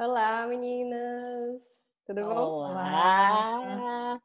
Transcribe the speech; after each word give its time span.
Olá, 0.00 0.46
meninas! 0.46 1.60
Tudo 2.06 2.22
bom? 2.22 2.32
Olá! 2.32 4.20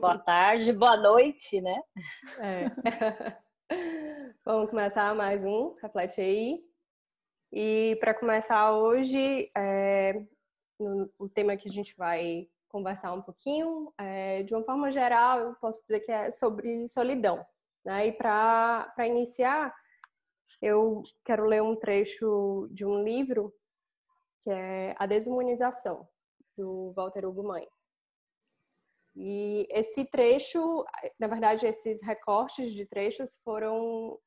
boa 0.00 0.16
tarde, 0.18 0.72
boa 0.72 0.96
noite, 0.96 1.60
né? 1.60 1.82
É. 2.38 2.70
Vamos 4.46 4.70
começar 4.70 5.16
mais 5.16 5.42
um 5.42 5.74
Reflete 5.82 6.20
aí. 6.20 6.60
E 7.52 7.96
para 7.98 8.14
começar 8.14 8.78
hoje, 8.78 9.50
é, 9.56 10.24
no, 10.78 11.10
o 11.18 11.28
tema 11.28 11.56
que 11.56 11.68
a 11.68 11.72
gente 11.72 11.96
vai 11.96 12.48
conversar 12.68 13.12
um 13.12 13.20
pouquinho, 13.20 13.92
é, 13.98 14.44
de 14.44 14.54
uma 14.54 14.62
forma 14.62 14.92
geral, 14.92 15.40
eu 15.40 15.54
posso 15.56 15.82
dizer 15.82 15.98
que 15.98 16.12
é 16.12 16.30
sobre 16.30 16.86
solidão. 16.86 17.44
Né? 17.84 18.06
E 18.06 18.12
para 18.12 18.94
iniciar, 19.00 19.74
eu 20.62 21.02
quero 21.24 21.44
ler 21.44 21.60
um 21.60 21.74
trecho 21.74 22.68
de 22.70 22.86
um 22.86 23.02
livro 23.02 23.52
que 24.48 24.52
é 24.52 24.94
A 24.98 25.04
Desumanização, 25.04 26.08
do 26.56 26.90
Walter 26.94 27.26
Hugo 27.26 27.42
Mãe. 27.42 27.68
E 29.14 29.68
esse 29.70 30.06
trecho, 30.06 30.86
na 31.20 31.26
verdade, 31.26 31.66
esses 31.66 32.00
recortes 32.00 32.72
de 32.72 32.86
trechos 32.86 33.38
foram, 33.44 34.18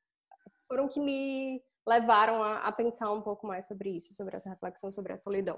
foram 0.68 0.88
que 0.88 1.00
me 1.00 1.60
levaram 1.88 2.44
a, 2.44 2.60
a 2.60 2.72
pensar 2.72 3.12
um 3.12 3.24
pouco 3.24 3.48
mais 3.48 3.66
sobre 3.66 3.90
isso, 3.90 4.14
sobre 4.14 4.36
essa 4.36 4.48
reflexão 4.48 4.92
sobre 4.92 5.12
a 5.12 5.18
solidão. 5.18 5.58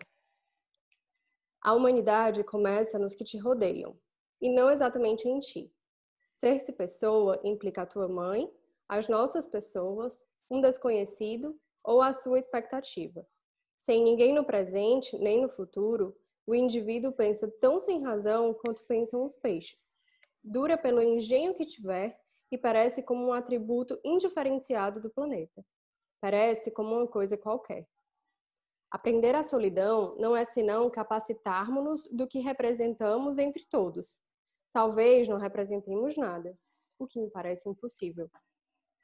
A 1.61 1.73
humanidade 1.73 2.41
começa 2.45 2.97
nos 2.97 3.13
que 3.13 3.25
te 3.25 3.37
rodeiam, 3.37 3.99
e 4.39 4.49
não 4.49 4.71
exatamente 4.71 5.27
em 5.27 5.39
ti. 5.39 5.69
Ser-se 6.37 6.71
pessoa 6.71 7.37
implica 7.43 7.81
a 7.81 7.85
tua 7.85 8.07
mãe, 8.07 8.49
as 8.87 9.09
nossas 9.09 9.45
pessoas, 9.45 10.23
um 10.49 10.61
desconhecido 10.61 11.59
ou 11.83 12.01
a 12.01 12.13
sua 12.13 12.39
expectativa. 12.39 13.27
Sem 13.83 14.01
ninguém 14.01 14.33
no 14.33 14.45
presente 14.45 15.17
nem 15.17 15.41
no 15.41 15.49
futuro, 15.49 16.15
o 16.47 16.55
indivíduo 16.55 17.11
pensa 17.11 17.51
tão 17.59 17.81
sem 17.81 18.01
razão 18.01 18.53
quanto 18.53 18.85
pensam 18.85 19.25
os 19.25 19.35
peixes. 19.35 19.93
Dura 20.41 20.77
pelo 20.77 21.01
engenho 21.01 21.53
que 21.53 21.65
tiver 21.65 22.17
e 22.49 22.57
parece 22.57 23.03
como 23.03 23.25
um 23.25 23.33
atributo 23.33 23.99
indiferenciado 24.01 25.01
do 25.01 25.09
planeta. 25.09 25.65
Parece 26.21 26.71
como 26.71 26.95
uma 26.95 27.05
coisa 27.05 27.37
qualquer. 27.37 27.85
Aprender 28.89 29.35
a 29.35 29.43
solidão 29.43 30.15
não 30.17 30.33
é 30.33 30.45
senão 30.45 30.89
capacitarmos-nos 30.89 32.07
do 32.09 32.25
que 32.25 32.39
representamos 32.39 33.37
entre 33.37 33.65
todos. 33.65 34.17
Talvez 34.71 35.27
não 35.27 35.37
representemos 35.37 36.15
nada, 36.15 36.57
o 36.97 37.05
que 37.05 37.19
me 37.19 37.29
parece 37.29 37.67
impossível. 37.67 38.31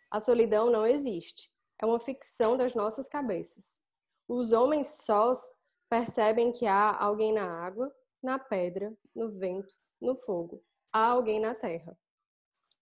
A 0.10 0.22
solidão 0.22 0.70
não 0.70 0.88
existe, 0.88 1.52
é 1.82 1.86
uma 1.86 2.00
ficção 2.00 2.56
das 2.56 2.74
nossas 2.74 3.10
cabeças. 3.10 3.78
Os 4.30 4.52
homens 4.52 5.04
sós 5.06 5.52
percebem 5.90 6.52
que 6.52 6.68
há 6.68 6.96
alguém 6.96 7.34
na 7.34 7.44
água, 7.44 7.92
na 8.22 8.38
pedra, 8.38 8.94
no 9.16 9.32
vento, 9.32 9.74
no 10.00 10.16
fogo. 10.16 10.64
Há 10.94 11.08
alguém 11.08 11.40
na 11.40 11.56
terra. 11.56 11.98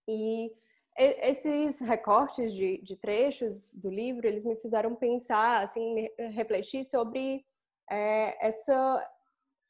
E 0.06 0.52
esses 0.94 1.80
recortes 1.80 2.52
de, 2.52 2.82
de 2.82 2.96
trechos 2.96 3.70
do 3.72 3.88
livro, 3.88 4.26
eles 4.26 4.44
me 4.44 4.56
fizeram 4.56 4.94
pensar, 4.94 5.62
assim, 5.62 6.08
refletir 6.34 6.84
sobre 6.84 7.46
é, 7.90 8.46
essa 8.46 9.10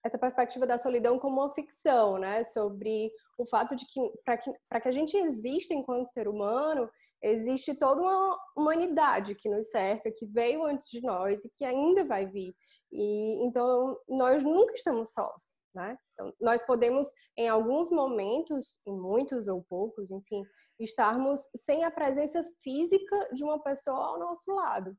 essa 0.04 0.16
perspectiva 0.16 0.66
da 0.66 0.78
solidão 0.78 1.18
como 1.18 1.40
uma 1.40 1.50
ficção, 1.50 2.18
né? 2.18 2.42
Sobre 2.44 3.12
o 3.36 3.44
fato 3.44 3.74
de 3.74 3.84
que 3.84 4.00
para 4.24 4.36
que, 4.36 4.50
que 4.52 4.88
a 4.88 4.92
gente 4.92 5.16
exista 5.16 5.74
enquanto 5.74 6.06
ser 6.06 6.28
humano, 6.28 6.88
existe 7.22 7.74
toda 7.74 8.00
uma 8.00 8.38
humanidade 8.56 9.34
que 9.34 9.48
nos 9.48 9.70
cerca, 9.70 10.12
que 10.14 10.26
veio 10.26 10.64
antes 10.64 10.88
de 10.90 11.00
nós 11.02 11.44
e 11.44 11.50
que 11.50 11.64
ainda 11.64 12.04
vai 12.04 12.26
vir. 12.26 12.54
E 12.92 13.46
então 13.46 13.98
nós 14.08 14.42
nunca 14.42 14.74
estamos 14.74 15.12
sós, 15.12 15.54
né? 15.74 15.96
Então, 16.12 16.32
nós 16.40 16.64
podemos 16.64 17.06
em 17.36 17.48
alguns 17.48 17.90
momentos, 17.90 18.76
em 18.86 18.96
muitos 18.96 19.48
ou 19.48 19.64
poucos, 19.68 20.10
enfim, 20.10 20.42
estarmos 20.78 21.42
sem 21.56 21.84
a 21.84 21.90
presença 21.90 22.42
física 22.62 23.28
de 23.32 23.44
uma 23.44 23.62
pessoa 23.62 23.96
ao 23.96 24.18
nosso 24.18 24.50
lado. 24.52 24.96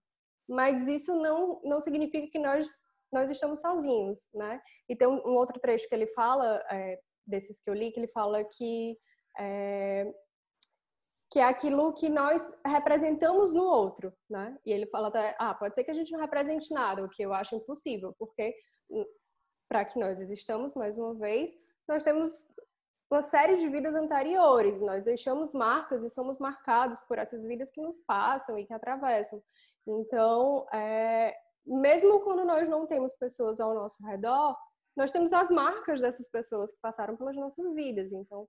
Mas 0.47 0.87
isso 0.87 1.15
não 1.15 1.61
não 1.63 1.81
significa 1.81 2.27
que 2.31 2.39
nós 2.39 2.69
nós 3.11 3.29
estamos 3.29 3.59
sozinhos, 3.59 4.19
né? 4.33 4.61
E 4.87 4.95
tem 4.95 5.07
um 5.07 5.35
outro 5.35 5.59
trecho 5.59 5.87
que 5.87 5.95
ele 5.95 6.07
fala 6.07 6.63
é, 6.71 6.99
desses 7.25 7.59
que 7.59 7.69
eu 7.69 7.73
li 7.73 7.91
que 7.91 7.99
ele 7.99 8.07
fala 8.07 8.43
que 8.43 8.97
é, 9.39 10.05
que 11.31 11.39
é 11.39 11.43
aquilo 11.43 11.93
que 11.93 12.09
nós 12.09 12.41
representamos 12.65 13.53
no 13.53 13.63
outro, 13.63 14.11
né? 14.29 14.57
E 14.65 14.71
ele 14.71 14.87
fala 14.87 15.09
até, 15.09 15.35
ah, 15.39 15.53
pode 15.53 15.75
ser 15.75 15.83
que 15.83 15.91
a 15.91 15.93
gente 15.93 16.11
não 16.11 16.19
represente 16.19 16.73
nada, 16.73 17.03
o 17.03 17.09
que 17.09 17.21
eu 17.21 17.33
acho 17.33 17.55
impossível, 17.55 18.15
porque 18.17 18.55
hum, 18.89 19.05
para 19.69 19.85
que 19.85 19.99
nós 19.99 20.19
existamos 20.19 20.73
mais 20.73 20.97
uma 20.97 21.13
vez, 21.13 21.51
nós 21.87 22.03
temos 22.03 22.47
uma 23.11 23.21
série 23.21 23.55
de 23.57 23.67
vidas 23.69 23.95
anteriores, 23.95 24.81
nós 24.81 25.03
deixamos 25.03 25.53
marcas 25.53 26.03
e 26.03 26.09
somos 26.09 26.39
marcados 26.39 26.99
por 27.01 27.17
essas 27.17 27.45
vidas 27.45 27.71
que 27.71 27.81
nos 27.81 27.99
passam 28.01 28.57
e 28.57 28.65
que 28.65 28.73
atravessam. 28.73 29.41
Então, 29.87 30.67
é, 30.71 31.35
mesmo 31.65 32.19
quando 32.21 32.45
nós 32.45 32.67
não 32.67 32.85
temos 32.85 33.13
pessoas 33.13 33.59
ao 33.59 33.73
nosso 33.73 34.03
redor, 34.03 34.55
nós 34.95 35.11
temos 35.11 35.31
as 35.33 35.49
marcas 35.49 36.01
dessas 36.01 36.27
pessoas 36.29 36.71
que 36.71 36.77
passaram 36.81 37.15
pelas 37.15 37.35
nossas 37.35 37.73
vidas. 37.73 38.11
Então, 38.11 38.47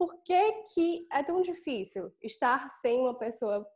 por 0.00 0.22
que, 0.22 0.52
que 0.72 1.06
é 1.12 1.22
tão 1.22 1.42
difícil 1.42 2.10
estar 2.22 2.70
sem 2.80 3.00
uma 3.00 3.18
pessoa 3.18 3.70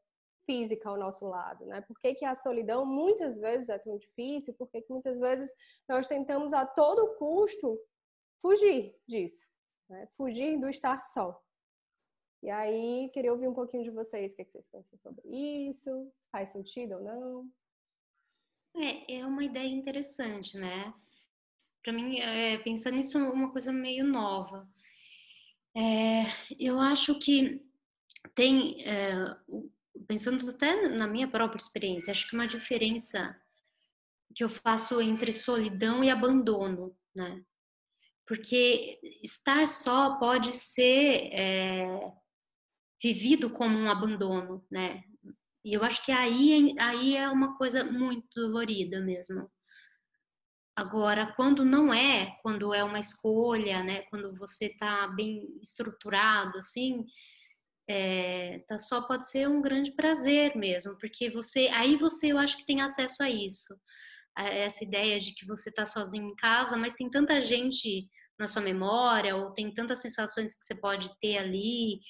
física 0.46 0.88
ao 0.88 0.96
nosso 0.96 1.26
lado, 1.26 1.66
né? 1.66 1.82
Por 1.82 2.00
que, 2.00 2.14
que 2.14 2.24
a 2.24 2.34
solidão 2.34 2.86
muitas 2.86 3.38
vezes 3.38 3.68
é 3.68 3.78
tão 3.78 3.98
difícil? 3.98 4.54
Por 4.54 4.70
que, 4.70 4.80
que 4.80 4.90
muitas 4.90 5.20
vezes 5.20 5.54
nós 5.86 6.06
tentamos 6.06 6.54
a 6.54 6.64
todo 6.64 7.14
custo 7.18 7.78
fugir 8.40 8.96
disso, 9.06 9.46
né? 9.86 10.08
fugir 10.16 10.58
do 10.58 10.70
estar 10.70 11.04
só? 11.04 11.38
E 12.42 12.48
aí, 12.48 13.10
queria 13.12 13.32
ouvir 13.32 13.48
um 13.48 13.54
pouquinho 13.54 13.84
de 13.84 13.90
vocês, 13.90 14.32
o 14.32 14.36
que, 14.36 14.46
que 14.46 14.52
vocês 14.52 14.68
pensam 14.68 14.98
sobre 14.98 15.28
isso, 15.28 16.10
faz 16.32 16.52
sentido 16.52 16.94
ou 16.94 17.02
não? 17.02 17.50
É, 18.76 19.18
é 19.18 19.26
uma 19.26 19.44
ideia 19.44 19.68
interessante, 19.68 20.56
né? 20.56 20.90
Para 21.82 21.92
mim, 21.92 22.18
é, 22.18 22.56
nisso, 22.64 23.18
é 23.18 23.22
uma 23.30 23.52
coisa 23.52 23.70
meio 23.70 24.06
nova. 24.06 24.66
É, 25.76 26.22
eu 26.58 26.78
acho 26.80 27.18
que 27.18 27.60
tem, 28.34 28.80
é, 28.84 29.36
pensando 30.06 30.48
até 30.48 30.88
na 30.88 31.06
minha 31.06 31.28
própria 31.28 31.60
experiência, 31.60 32.10
acho 32.12 32.28
que 32.28 32.36
uma 32.36 32.46
diferença 32.46 33.36
que 34.34 34.44
eu 34.44 34.48
faço 34.48 35.00
entre 35.00 35.32
solidão 35.32 36.02
e 36.02 36.10
abandono, 36.10 36.96
né? 37.14 37.44
Porque 38.26 39.00
estar 39.22 39.66
só 39.66 40.18
pode 40.18 40.52
ser 40.52 41.30
é, 41.32 42.12
vivido 43.02 43.50
como 43.50 43.78
um 43.78 43.90
abandono, 43.90 44.64
né? 44.70 45.04
E 45.64 45.74
eu 45.74 45.82
acho 45.82 46.04
que 46.04 46.12
aí, 46.12 46.74
aí 46.78 47.16
é 47.16 47.28
uma 47.28 47.56
coisa 47.56 47.84
muito 47.84 48.28
dolorida 48.34 49.00
mesmo. 49.00 49.50
Agora, 50.76 51.32
quando 51.36 51.64
não 51.64 51.94
é, 51.94 52.36
quando 52.42 52.74
é 52.74 52.82
uma 52.82 52.98
escolha, 52.98 53.82
né, 53.84 54.02
quando 54.10 54.34
você 54.34 54.66
está 54.66 55.06
bem 55.06 55.46
estruturado, 55.62 56.58
assim, 56.58 57.04
é, 57.88 58.58
tá, 58.68 58.76
só 58.76 59.02
pode 59.02 59.28
ser 59.30 59.48
um 59.48 59.62
grande 59.62 59.92
prazer 59.92 60.56
mesmo, 60.56 60.98
porque 60.98 61.30
você, 61.30 61.68
aí 61.68 61.96
você, 61.96 62.32
eu 62.32 62.38
acho 62.38 62.56
que 62.56 62.66
tem 62.66 62.80
acesso 62.80 63.22
a 63.22 63.30
isso, 63.30 63.72
a 64.36 64.48
essa 64.48 64.82
ideia 64.82 65.20
de 65.20 65.32
que 65.34 65.46
você 65.46 65.68
está 65.68 65.86
sozinho 65.86 66.26
em 66.26 66.34
casa, 66.36 66.76
mas 66.76 66.94
tem 66.94 67.08
tanta 67.08 67.40
gente 67.40 68.08
na 68.36 68.48
sua 68.48 68.62
memória, 68.62 69.36
ou 69.36 69.52
tem 69.52 69.72
tantas 69.72 70.00
sensações 70.00 70.56
que 70.56 70.64
você 70.64 70.74
pode 70.74 71.08
ter 71.20 71.38
ali, 71.38 72.00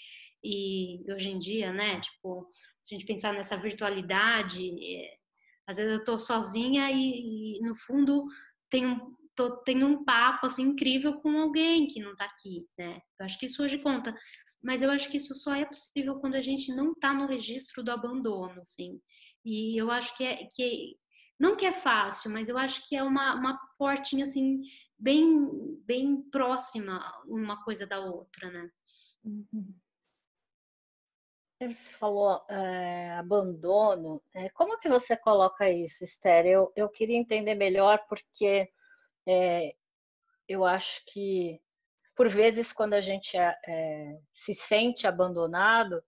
e 0.42 1.02
hoje 1.12 1.30
em 1.30 1.38
dia, 1.38 1.70
né, 1.70 2.00
tipo, 2.00 2.48
se 2.82 2.94
a 2.94 2.98
gente 2.98 3.06
pensar 3.06 3.34
nessa 3.34 3.58
virtualidade, 3.58 4.70
é, 4.82 5.16
às 5.66 5.76
vezes 5.76 5.92
eu 5.92 5.98
estou 5.98 6.18
sozinha 6.18 6.90
e, 6.90 7.56
e, 7.56 7.60
no 7.62 7.74
fundo 7.74 8.24
tem 8.70 8.86
um, 8.86 9.14
tô, 9.34 9.56
tem 9.58 9.84
um 9.84 10.04
papo 10.04 10.46
assim 10.46 10.62
incrível 10.62 11.20
com 11.20 11.40
alguém 11.40 11.86
que 11.86 12.00
não 12.00 12.12
está 12.12 12.24
aqui, 12.24 12.66
né? 12.78 13.00
Eu 13.18 13.26
acho 13.26 13.38
que 13.38 13.46
isso 13.46 13.62
hoje 13.62 13.78
conta. 13.78 14.14
Mas 14.62 14.82
eu 14.82 14.90
acho 14.90 15.10
que 15.10 15.18
isso 15.18 15.34
só 15.34 15.54
é 15.54 15.64
possível 15.64 16.16
quando 16.20 16.36
a 16.36 16.40
gente 16.40 16.74
não 16.74 16.92
está 16.92 17.12
no 17.12 17.26
registro 17.26 17.82
do 17.82 17.90
abandono, 17.90 18.60
assim. 18.60 19.00
E 19.44 19.78
eu 19.80 19.90
acho 19.90 20.16
que 20.16 20.24
é, 20.24 20.48
que 20.50 20.62
é, 20.62 21.04
não 21.38 21.56
que 21.56 21.66
é 21.66 21.72
fácil, 21.72 22.30
mas 22.30 22.48
eu 22.48 22.56
acho 22.56 22.88
que 22.88 22.96
é 22.96 23.02
uma, 23.02 23.34
uma 23.34 23.58
portinha 23.78 24.24
assim 24.24 24.62
bem 24.98 25.50
bem 25.84 26.22
próxima 26.30 27.02
uma 27.26 27.62
coisa 27.62 27.86
da 27.86 28.00
outra, 28.00 28.50
né? 28.50 28.70
Uhum. 29.24 29.74
Você 31.72 31.92
falou 31.94 32.44
é, 32.48 33.12
abandono. 33.12 34.22
É, 34.34 34.48
como 34.50 34.78
que 34.78 34.88
você 34.88 35.16
coloca 35.16 35.70
isso, 35.70 36.04
Esther? 36.04 36.46
Eu, 36.46 36.72
eu 36.76 36.88
queria 36.88 37.16
entender 37.16 37.54
melhor 37.54 38.04
porque 38.08 38.68
é, 39.26 39.74
eu 40.48 40.64
acho 40.64 41.02
que, 41.06 41.60
por 42.16 42.28
vezes, 42.28 42.72
quando 42.72 42.94
a 42.94 43.00
gente 43.00 43.36
é, 43.36 44.18
se 44.32 44.54
sente 44.54 45.06
abandonado 45.06 46.02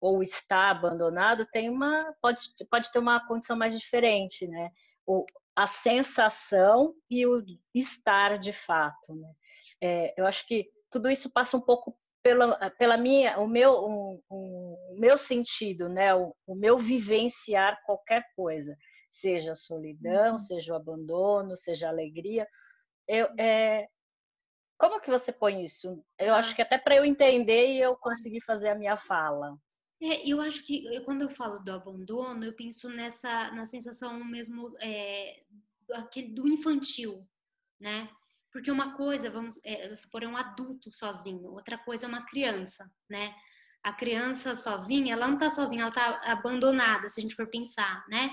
ou 0.00 0.22
está 0.22 0.70
abandonado, 0.70 1.46
tem 1.52 1.68
uma 1.68 2.14
pode, 2.22 2.40
pode 2.70 2.90
ter 2.90 2.98
uma 2.98 3.26
condição 3.26 3.54
mais 3.54 3.78
diferente, 3.78 4.46
né? 4.46 4.70
O, 5.06 5.26
a 5.54 5.66
sensação 5.66 6.94
e 7.10 7.26
o 7.26 7.44
estar 7.74 8.38
de 8.38 8.52
fato. 8.52 9.14
Né? 9.14 9.32
É, 9.82 10.14
eu 10.16 10.26
acho 10.26 10.46
que 10.46 10.68
tudo 10.90 11.10
isso 11.10 11.30
passa 11.30 11.56
um 11.56 11.60
pouco 11.60 11.96
pela, 12.22 12.70
pela 12.70 12.96
minha, 12.96 13.38
o 13.38 13.46
meu, 13.46 13.86
um, 13.86 14.22
um, 14.30 14.43
meu 14.98 15.18
sentido, 15.18 15.88
né? 15.88 16.14
O, 16.14 16.34
o, 16.46 16.54
meu 16.54 16.78
vivenciar 16.78 17.80
qualquer 17.84 18.24
coisa, 18.36 18.76
seja 19.12 19.54
solidão, 19.54 20.32
uhum. 20.32 20.38
seja 20.38 20.72
o 20.72 20.76
abandono, 20.76 21.56
seja 21.56 21.88
alegria. 21.88 22.46
Eu, 23.06 23.26
é, 23.38 23.86
como 24.78 25.00
que 25.00 25.10
você 25.10 25.32
põe 25.32 25.64
isso? 25.64 26.04
Eu 26.18 26.34
acho 26.34 26.54
que 26.54 26.62
até 26.62 26.78
para 26.78 26.96
eu 26.96 27.04
entender 27.04 27.74
e 27.74 27.80
eu 27.80 27.96
conseguir 27.96 28.40
fazer 28.42 28.68
a 28.68 28.74
minha 28.74 28.96
fala. 28.96 29.56
É, 30.02 30.28
eu 30.28 30.40
acho 30.40 30.66
que 30.66 30.84
eu, 30.94 31.04
quando 31.04 31.22
eu 31.22 31.28
falo 31.28 31.58
do 31.60 31.72
abandono, 31.72 32.44
eu 32.44 32.54
penso 32.54 32.88
nessa 32.88 33.50
na 33.52 33.64
sensação 33.64 34.22
mesmo 34.24 34.74
é, 34.80 35.42
aquele 35.92 36.28
do 36.28 36.46
infantil, 36.48 37.26
né? 37.80 38.08
Porque 38.52 38.70
uma 38.70 38.96
coisa, 38.96 39.30
vamos 39.30 39.58
é, 39.64 39.94
supor, 39.94 40.22
é 40.22 40.28
um 40.28 40.36
adulto 40.36 40.90
sozinho, 40.90 41.50
outra 41.50 41.78
coisa 41.78 42.06
é 42.06 42.08
uma 42.08 42.24
criança, 42.26 42.90
né? 43.08 43.34
A 43.84 43.92
criança 43.92 44.56
sozinha, 44.56 45.12
ela 45.12 45.28
não 45.28 45.36
tá 45.36 45.50
sozinha, 45.50 45.82
ela 45.82 45.92
tá 45.92 46.18
abandonada, 46.24 47.06
se 47.06 47.20
a 47.20 47.22
gente 47.22 47.34
for 47.34 47.48
pensar, 47.48 48.04
né? 48.08 48.30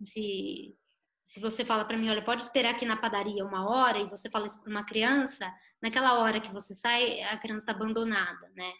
Se, 0.00 0.74
se 1.20 1.40
você 1.40 1.64
fala 1.64 1.84
para 1.84 1.96
mim, 1.98 2.08
olha, 2.08 2.24
pode 2.24 2.42
esperar 2.42 2.70
aqui 2.70 2.86
na 2.86 2.96
padaria 2.96 3.44
uma 3.44 3.68
hora, 3.68 3.98
e 3.98 4.08
você 4.08 4.30
fala 4.30 4.46
isso 4.46 4.60
para 4.62 4.70
uma 4.70 4.84
criança, 4.84 5.52
naquela 5.82 6.18
hora 6.18 6.40
que 6.40 6.52
você 6.52 6.74
sai, 6.74 7.20
a 7.22 7.38
criança 7.38 7.66
está 7.66 7.72
abandonada, 7.72 8.50
né? 8.56 8.72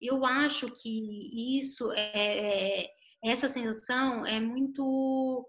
Eu 0.00 0.24
acho 0.24 0.66
que 0.82 1.58
isso 1.58 1.92
é, 1.92 2.84
é 2.84 2.90
essa 3.22 3.48
sensação 3.48 4.24
é 4.24 4.40
muito 4.40 5.46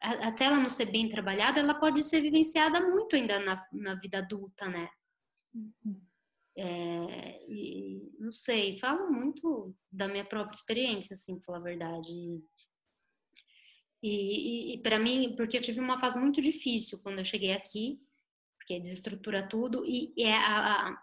até 0.00 0.44
ela 0.44 0.56
não 0.56 0.68
ser 0.68 0.86
bem 0.86 1.08
trabalhada, 1.08 1.60
ela 1.60 1.74
pode 1.74 2.02
ser 2.02 2.22
vivenciada 2.22 2.80
muito 2.88 3.14
ainda 3.14 3.38
na, 3.40 3.62
na 3.72 3.94
vida 3.96 4.18
adulta, 4.18 4.66
né? 4.68 4.88
Uhum. 5.54 6.00
É, 6.62 7.38
e, 7.48 8.12
não 8.18 8.32
sei, 8.32 8.78
falo 8.78 9.10
muito 9.10 9.74
da 9.90 10.06
minha 10.06 10.24
própria 10.26 10.54
experiência, 10.54 11.14
assim, 11.14 11.40
falar 11.40 11.56
a 11.56 11.62
verdade. 11.62 12.12
E, 14.02 14.10
e, 14.10 14.74
e 14.74 14.82
para 14.82 14.98
mim, 14.98 15.34
porque 15.36 15.56
eu 15.56 15.62
tive 15.62 15.80
uma 15.80 15.98
fase 15.98 16.18
muito 16.18 16.42
difícil 16.42 16.98
quando 16.98 17.18
eu 17.18 17.24
cheguei 17.24 17.52
aqui, 17.52 17.98
porque 18.58 18.78
desestrutura 18.78 19.48
tudo, 19.48 19.82
e 19.86 20.12
é 20.18 20.34
a, 20.34 20.88
a 20.88 21.02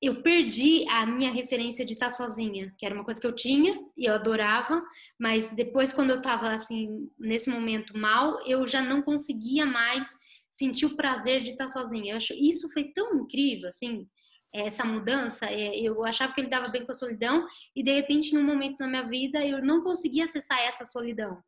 eu 0.00 0.20
perdi 0.22 0.84
a 0.88 1.06
minha 1.06 1.30
referência 1.30 1.84
de 1.84 1.92
estar 1.92 2.10
sozinha, 2.10 2.74
que 2.76 2.84
era 2.84 2.94
uma 2.94 3.04
coisa 3.04 3.20
que 3.20 3.26
eu 3.26 3.34
tinha 3.34 3.78
e 3.96 4.06
eu 4.06 4.14
adorava, 4.14 4.82
mas 5.16 5.54
depois 5.54 5.92
quando 5.92 6.10
eu 6.10 6.16
estava 6.16 6.48
assim 6.48 7.08
nesse 7.18 7.48
momento 7.48 7.96
mal, 7.96 8.40
eu 8.44 8.66
já 8.66 8.82
não 8.82 9.00
conseguia 9.00 9.64
mais 9.64 10.08
sentir 10.50 10.86
o 10.86 10.96
prazer 10.96 11.42
de 11.42 11.50
estar 11.50 11.68
sozinha. 11.68 12.12
Eu 12.12 12.16
acho 12.16 12.34
isso 12.34 12.68
foi 12.72 12.84
tão 12.92 13.14
incrível 13.14 13.68
assim, 13.68 14.08
essa 14.52 14.84
mudança. 14.84 15.46
É, 15.46 15.76
eu 15.78 16.04
achava 16.04 16.32
que 16.32 16.40
ele 16.40 16.50
dava 16.50 16.68
bem 16.68 16.84
com 16.84 16.92
a 16.92 16.94
solidão 16.94 17.46
e 17.74 17.82
de 17.82 17.92
repente, 17.92 18.34
num 18.34 18.44
momento 18.44 18.80
na 18.80 18.88
minha 18.88 19.02
vida, 19.02 19.44
eu 19.44 19.62
não 19.62 19.82
conseguia 19.82 20.24
acessar 20.24 20.58
essa 20.60 20.84
solidão, 20.84 21.42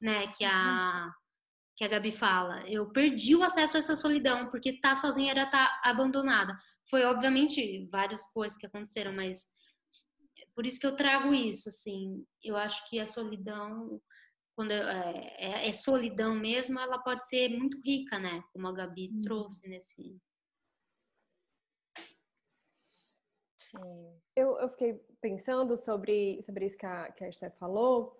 né? 0.00 0.26
Que 0.28 0.44
a 0.44 1.10
que 1.76 1.84
a 1.84 1.88
Gabi 1.88 2.10
fala. 2.10 2.66
Eu 2.66 2.90
perdi 2.90 3.36
o 3.36 3.42
acesso 3.42 3.76
a 3.76 3.80
essa 3.80 3.94
solidão, 3.94 4.48
porque 4.48 4.70
estar 4.70 4.90
tá 4.90 4.96
sozinha 4.96 5.30
era 5.30 5.42
estar 5.44 5.66
tá 5.66 5.80
abandonada. 5.84 6.56
Foi, 6.88 7.04
obviamente, 7.04 7.86
várias 7.92 8.26
coisas 8.32 8.56
que 8.56 8.66
aconteceram, 8.66 9.12
mas 9.12 9.46
por 10.54 10.64
isso 10.64 10.80
que 10.80 10.86
eu 10.86 10.96
trago 10.96 11.34
isso, 11.34 11.68
assim. 11.68 12.24
Eu 12.42 12.56
acho 12.56 12.88
que 12.88 12.98
a 12.98 13.06
solidão, 13.06 14.00
quando 14.56 14.70
é, 14.70 15.34
é, 15.36 15.68
é 15.68 15.72
solidão 15.72 16.34
mesmo, 16.34 16.80
ela 16.80 16.98
pode 16.98 17.28
ser 17.28 17.50
muito 17.50 17.78
rica, 17.84 18.18
né? 18.18 18.42
Como 18.54 18.66
a 18.66 18.72
Gabi 18.72 19.10
hum. 19.12 19.20
trouxe 19.22 19.68
nesse. 19.68 20.16
Sim. 23.70 24.20
Eu, 24.34 24.58
eu 24.58 24.68
fiquei 24.68 25.00
pensando 25.20 25.76
sobre, 25.76 26.40
sobre 26.42 26.66
isso 26.66 26.76
que 26.76 26.86
a, 26.86 27.10
que 27.12 27.24
a 27.24 27.28
Esther 27.28 27.52
falou 27.58 28.16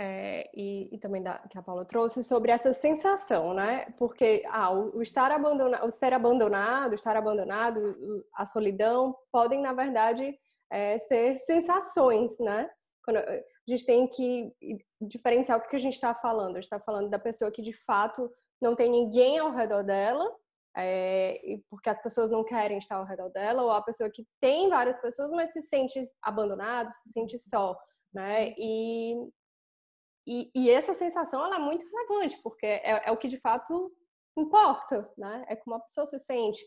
é, 0.00 0.48
e, 0.54 0.88
e, 0.94 0.98
também 0.98 1.22
da, 1.22 1.38
que 1.38 1.58
a 1.58 1.62
Paula 1.62 1.84
trouxe 1.84 2.22
sobre 2.22 2.52
essa 2.52 2.72
sensação, 2.72 3.52
né? 3.52 3.86
Porque 3.98 4.44
ah, 4.48 4.70
o, 4.70 4.96
o, 4.96 5.02
estar 5.02 5.32
abandonado, 5.32 5.86
o 5.86 5.90
ser 5.90 6.12
abandonado, 6.12 6.94
estar 6.94 7.16
abandonado, 7.16 8.24
a 8.34 8.46
solidão 8.46 9.16
podem 9.32 9.60
na 9.60 9.72
verdade 9.72 10.38
é, 10.70 10.98
ser 10.98 11.36
sensações, 11.36 12.38
né? 12.38 12.70
Quando 13.04 13.18
a 13.18 13.42
gente 13.66 13.84
tem 13.84 14.06
que 14.06 14.52
diferenciar 15.00 15.58
o 15.58 15.62
que 15.62 15.74
a 15.74 15.80
gente 15.80 15.94
está 15.94 16.14
falando. 16.14 16.52
A 16.52 16.60
gente 16.60 16.64
está 16.64 16.78
falando 16.78 17.08
da 17.08 17.18
pessoa 17.18 17.50
que 17.50 17.62
de 17.62 17.72
fato 17.72 18.30
não 18.60 18.74
tem 18.76 18.90
ninguém 18.90 19.38
ao 19.38 19.50
redor 19.50 19.82
dela, 19.82 20.30
é, 20.76 21.40
porque 21.68 21.88
as 21.88 22.00
pessoas 22.00 22.30
não 22.30 22.44
querem 22.44 22.78
estar 22.78 22.96
ao 22.96 23.04
redor 23.04 23.28
dela, 23.30 23.62
ou 23.62 23.70
a 23.70 23.82
pessoa 23.82 24.10
que 24.10 24.26
tem 24.40 24.68
várias 24.68 24.98
pessoas, 25.00 25.30
mas 25.30 25.52
se 25.52 25.62
sente 25.62 26.02
abandonado, 26.22 26.92
se 26.92 27.10
sente 27.10 27.38
só, 27.38 27.76
né? 28.12 28.54
E, 28.56 29.14
e, 30.26 30.50
e, 30.54 30.70
essa 30.70 30.94
sensação 30.94 31.44
ela 31.44 31.56
é 31.56 31.58
muito 31.58 31.84
relevante, 31.84 32.38
porque 32.42 32.66
é, 32.66 33.08
é, 33.08 33.10
o 33.10 33.16
que 33.16 33.28
de 33.28 33.38
fato 33.38 33.92
importa, 34.36 35.10
né? 35.16 35.44
É 35.48 35.56
como 35.56 35.76
a 35.76 35.80
pessoa 35.80 36.06
se 36.06 36.18
sente. 36.18 36.64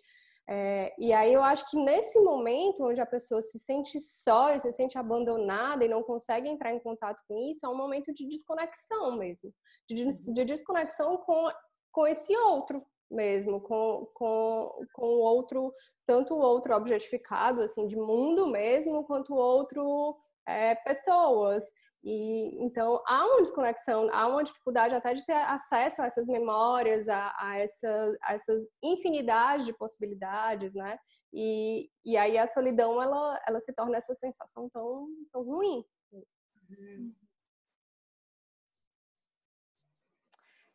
É, 0.50 0.94
e 1.00 1.14
aí 1.14 1.32
eu 1.32 1.44
acho 1.44 1.70
que 1.70 1.78
nesse 1.78 2.20
momento 2.20 2.84
onde 2.84 3.00
a 3.00 3.06
pessoa 3.06 3.42
se 3.42 3.58
sente 3.60 4.02
só 4.02 4.54
e 4.54 4.60
se 4.60 4.72
sente 4.72 4.98
abandonada 4.98 5.86
e 5.86 5.88
não 5.88 6.04
consegue 6.04 6.50
entrar 6.50 6.74
em 6.74 6.80
contato 6.80 7.22
com 7.28 7.38
isso, 7.38 7.66
é 7.66 7.70
um 7.70 7.78
momento 7.78 8.12
de 8.14 8.28
desconexão 8.28 9.16
mesmo. 9.16 9.54
De, 9.88 10.04
uhum. 10.04 10.34
de 10.34 10.44
desconexão 10.44 11.18
com, 11.18 11.50
com 11.92 12.08
esse 12.08 12.36
outro 12.36 12.86
mesmo, 13.12 13.62
com, 13.62 14.08
com, 14.14 14.86
com 14.94 15.06
o 15.06 15.20
outro, 15.20 15.74
tanto 16.06 16.34
o 16.34 16.40
outro 16.40 16.76
objetificado, 16.76 17.62
assim, 17.62 17.86
de 17.86 17.96
mundo 17.96 18.48
mesmo, 18.48 19.04
quanto 19.04 19.34
o 19.34 19.38
outro 19.38 20.18
é, 20.48 20.76
pessoas. 20.76 21.64
E 22.04 22.58
então 22.64 23.00
há 23.06 23.26
uma 23.28 23.42
desconexão, 23.42 24.10
há 24.12 24.28
uma 24.28 24.44
dificuldade 24.44 24.96
até 24.96 25.14
de 25.14 25.24
ter 25.24 25.34
acesso 25.34 26.02
a 26.02 26.08
essas 26.08 26.28
memórias, 26.28 27.08
a, 27.08 27.32
a, 27.38 27.60
essa, 27.60 28.18
a 28.24 28.34
essas 28.34 28.68
infinidades 28.82 29.68
de 29.68 29.74
possibilidades, 29.74 30.74
né? 30.74 30.98
E, 31.32 31.90
e 32.04 32.18
aí 32.18 32.40
a 32.40 32.48
solidão 32.48 33.02
ela, 33.02 33.40
ela 33.48 33.60
se 33.60 33.72
torna 33.74 33.98
essa 33.98 34.16
sensação 34.16 34.68
tão, 34.70 35.08
tão 35.32 35.44
ruim. 35.44 35.86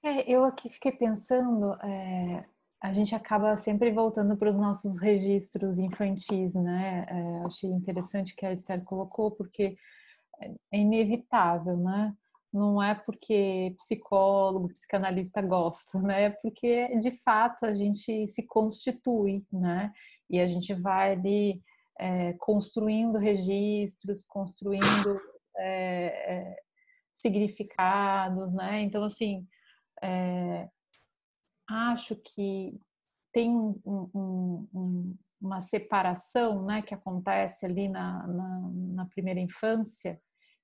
É, 0.07 0.31
eu 0.31 0.45
aqui 0.45 0.69
fiquei 0.69 0.93
pensando, 0.93 1.75
é, 1.83 2.41
a 2.81 2.93
gente 2.93 3.13
acaba 3.13 3.57
sempre 3.57 3.91
voltando 3.91 4.37
para 4.37 4.49
os 4.49 4.57
nossos 4.57 5.01
registros 5.01 5.79
infantis, 5.79 6.55
né? 6.55 7.05
É, 7.11 7.45
achei 7.45 7.69
interessante 7.69 8.37
que 8.37 8.47
a 8.47 8.53
Esther 8.53 8.85
colocou, 8.85 9.33
porque 9.33 9.77
é 10.73 10.79
inevitável, 10.79 11.77
né? 11.77 12.15
Não 12.53 12.81
é 12.81 12.95
porque 12.95 13.75
psicólogo, 13.79 14.69
psicanalista 14.69 15.43
gosta, 15.43 16.01
né? 16.01 16.31
Porque 16.31 16.87
de 17.01 17.11
fato 17.11 17.67
a 17.67 17.75
gente 17.75 18.29
se 18.29 18.45
constitui, 18.45 19.45
né? 19.53 19.91
E 20.31 20.39
a 20.41 20.47
gente 20.47 20.73
vai 20.73 21.15
ali 21.15 21.53
é, 21.99 22.33
construindo 22.35 23.19
registros, 23.19 24.25
construindo 24.25 25.21
é, 25.57 26.07
é, 26.37 26.57
significados, 27.17 28.55
né? 28.55 28.83
Então, 28.83 29.03
assim, 29.03 29.45
é, 30.03 30.69
acho 31.69 32.17
que 32.17 32.81
tem 33.33 33.51
um, 33.51 33.79
um, 33.85 34.69
um, 34.75 35.17
uma 35.41 35.61
separação, 35.61 36.65
né, 36.65 36.83
que 36.83 36.95
acontece 36.95 37.67
ali 37.67 37.89
na, 37.89 38.27
na, 38.27 38.61
na 38.73 39.07
primeira 39.07 39.41
infância, 39.41 40.21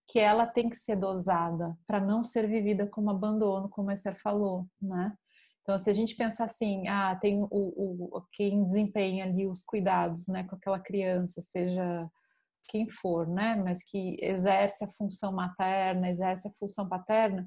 que 0.08 0.18
ela 0.18 0.46
tem 0.46 0.68
que 0.68 0.76
ser 0.76 0.96
dosada 0.96 1.76
para 1.86 2.00
não 2.00 2.24
ser 2.24 2.46
vivida 2.46 2.88
como 2.90 3.10
abandono, 3.10 3.68
como 3.68 3.90
a 3.90 3.94
Esther 3.94 4.18
falou, 4.20 4.66
né? 4.80 5.14
Então, 5.62 5.78
se 5.78 5.88
a 5.88 5.94
gente 5.94 6.16
pensar 6.16 6.44
assim, 6.44 6.88
ah, 6.88 7.16
tem 7.16 7.40
o, 7.42 7.48
o 7.50 8.22
quem 8.32 8.64
desempenha 8.64 9.24
ali 9.24 9.46
os 9.46 9.62
cuidados, 9.62 10.26
né, 10.26 10.42
com 10.44 10.56
aquela 10.56 10.80
criança, 10.80 11.40
seja 11.40 12.10
quem 12.68 12.88
for, 12.88 13.28
né, 13.28 13.56
mas 13.64 13.84
que 13.84 14.16
exerce 14.20 14.84
a 14.84 14.92
função 14.98 15.32
materna, 15.32 16.10
exerce 16.10 16.48
a 16.48 16.52
função 16.58 16.88
paterna, 16.88 17.44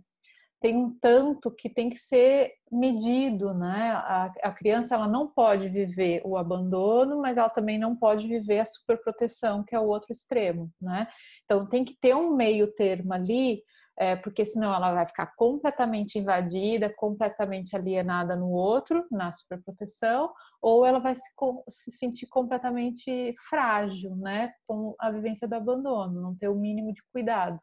tem 0.61 0.75
um 0.77 0.97
tanto 0.99 1.51
que 1.51 1.69
tem 1.69 1.89
que 1.89 1.97
ser 1.97 2.53
medido, 2.71 3.53
né? 3.53 3.91
A, 3.91 4.33
a, 4.43 4.51
criança 4.51 4.95
ela 4.95 5.07
não 5.07 5.27
pode 5.27 5.69
viver 5.69 6.21
o 6.25 6.37
abandono, 6.37 7.21
mas 7.21 7.37
ela 7.37 7.49
também 7.49 7.77
não 7.77 7.95
pode 7.95 8.27
viver 8.27 8.59
a 8.59 8.65
superproteção, 8.65 9.63
que 9.63 9.75
é 9.75 9.79
o 9.79 9.87
outro 9.87 10.11
extremo, 10.11 10.71
né? 10.81 11.07
Então 11.43 11.67
tem 11.67 11.83
que 11.83 11.95
ter 11.99 12.15
um 12.15 12.35
meio 12.35 12.73
termo 12.73 13.13
ali, 13.13 13.61
é, 13.97 14.15
porque 14.15 14.43
senão 14.43 14.73
ela 14.73 14.93
vai 14.93 15.07
ficar 15.07 15.33
completamente 15.35 16.19
invadida, 16.19 16.93
completamente 16.93 17.75
alienada 17.75 18.35
no 18.35 18.49
outro, 18.49 19.05
na 19.11 19.31
superproteção, 19.31 20.33
ou 20.61 20.85
ela 20.85 20.99
vai 20.99 21.15
se, 21.15 21.29
se 21.69 21.91
sentir 21.91 22.27
completamente 22.27 23.33
frágil, 23.49 24.15
né? 24.15 24.51
Com 24.67 24.93
a 24.99 25.11
vivência 25.11 25.47
do 25.47 25.53
abandono, 25.53 26.21
não 26.21 26.35
ter 26.35 26.49
o 26.49 26.55
mínimo 26.55 26.91
de 26.93 27.01
cuidado. 27.11 27.59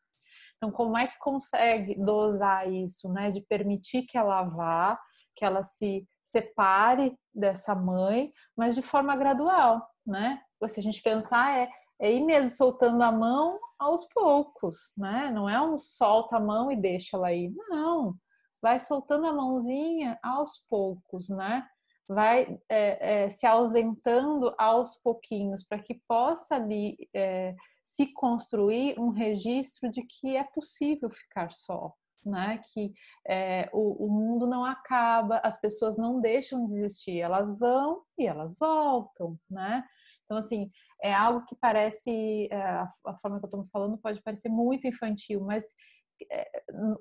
Então, 0.62 0.70
como 0.70 0.96
é 0.96 1.08
que 1.08 1.18
consegue 1.18 1.96
dosar 1.98 2.72
isso, 2.72 3.08
né? 3.08 3.32
De 3.32 3.40
permitir 3.40 4.02
que 4.02 4.16
ela 4.16 4.44
vá, 4.44 4.96
que 5.34 5.44
ela 5.44 5.60
se 5.64 6.06
separe 6.22 7.18
dessa 7.34 7.74
mãe, 7.74 8.30
mas 8.56 8.76
de 8.76 8.80
forma 8.80 9.16
gradual, 9.16 9.84
né? 10.06 10.40
Se 10.68 10.78
a 10.78 10.82
gente 10.82 11.02
pensar, 11.02 11.58
é, 11.58 11.68
é 12.00 12.12
ir 12.12 12.24
mesmo 12.24 12.50
soltando 12.50 13.02
a 13.02 13.10
mão 13.10 13.58
aos 13.76 14.06
poucos, 14.14 14.76
né? 14.96 15.32
Não 15.34 15.48
é 15.48 15.60
um 15.60 15.76
solta 15.76 16.36
a 16.36 16.40
mão 16.40 16.70
e 16.70 16.76
deixa 16.76 17.16
ela 17.16 17.32
ir, 17.32 17.52
não. 17.68 18.14
Vai 18.62 18.78
soltando 18.78 19.26
a 19.26 19.32
mãozinha 19.32 20.16
aos 20.22 20.60
poucos, 20.70 21.28
né? 21.28 21.66
Vai 22.08 22.56
é, 22.68 23.24
é, 23.24 23.28
se 23.30 23.46
ausentando 23.46 24.54
aos 24.56 24.94
pouquinhos 25.02 25.64
para 25.66 25.82
que 25.82 26.00
possa 26.06 26.54
ali 26.54 26.96
é, 27.12 27.52
se 27.94 28.12
construir 28.14 28.98
um 28.98 29.10
registro 29.10 29.90
de 29.90 30.02
que 30.02 30.36
é 30.36 30.44
possível 30.44 31.10
ficar 31.10 31.52
só, 31.52 31.92
né? 32.24 32.60
Que 32.72 32.92
é, 33.28 33.68
o, 33.72 34.06
o, 34.06 34.10
mundo 34.10 34.46
não 34.46 34.64
acaba, 34.64 35.40
as 35.44 35.60
pessoas 35.60 35.98
não 35.98 36.20
deixam 36.20 36.66
de 36.66 36.78
existir, 36.78 37.20
elas 37.20 37.58
vão 37.58 38.02
e 38.18 38.26
elas 38.26 38.56
voltam, 38.58 39.38
né? 39.50 39.84
Então, 40.24 40.38
assim, 40.38 40.70
é 41.02 41.12
algo 41.12 41.44
que 41.44 41.54
parece, 41.56 42.48
é, 42.50 42.62
a, 42.62 42.88
forma 43.20 43.38
que 43.38 43.44
eu 43.44 43.48
estou 43.48 43.66
falando 43.70 43.98
pode 43.98 44.22
parecer 44.22 44.48
muito 44.48 44.86
infantil, 44.86 45.42
mas 45.42 45.66
é, 46.30 46.48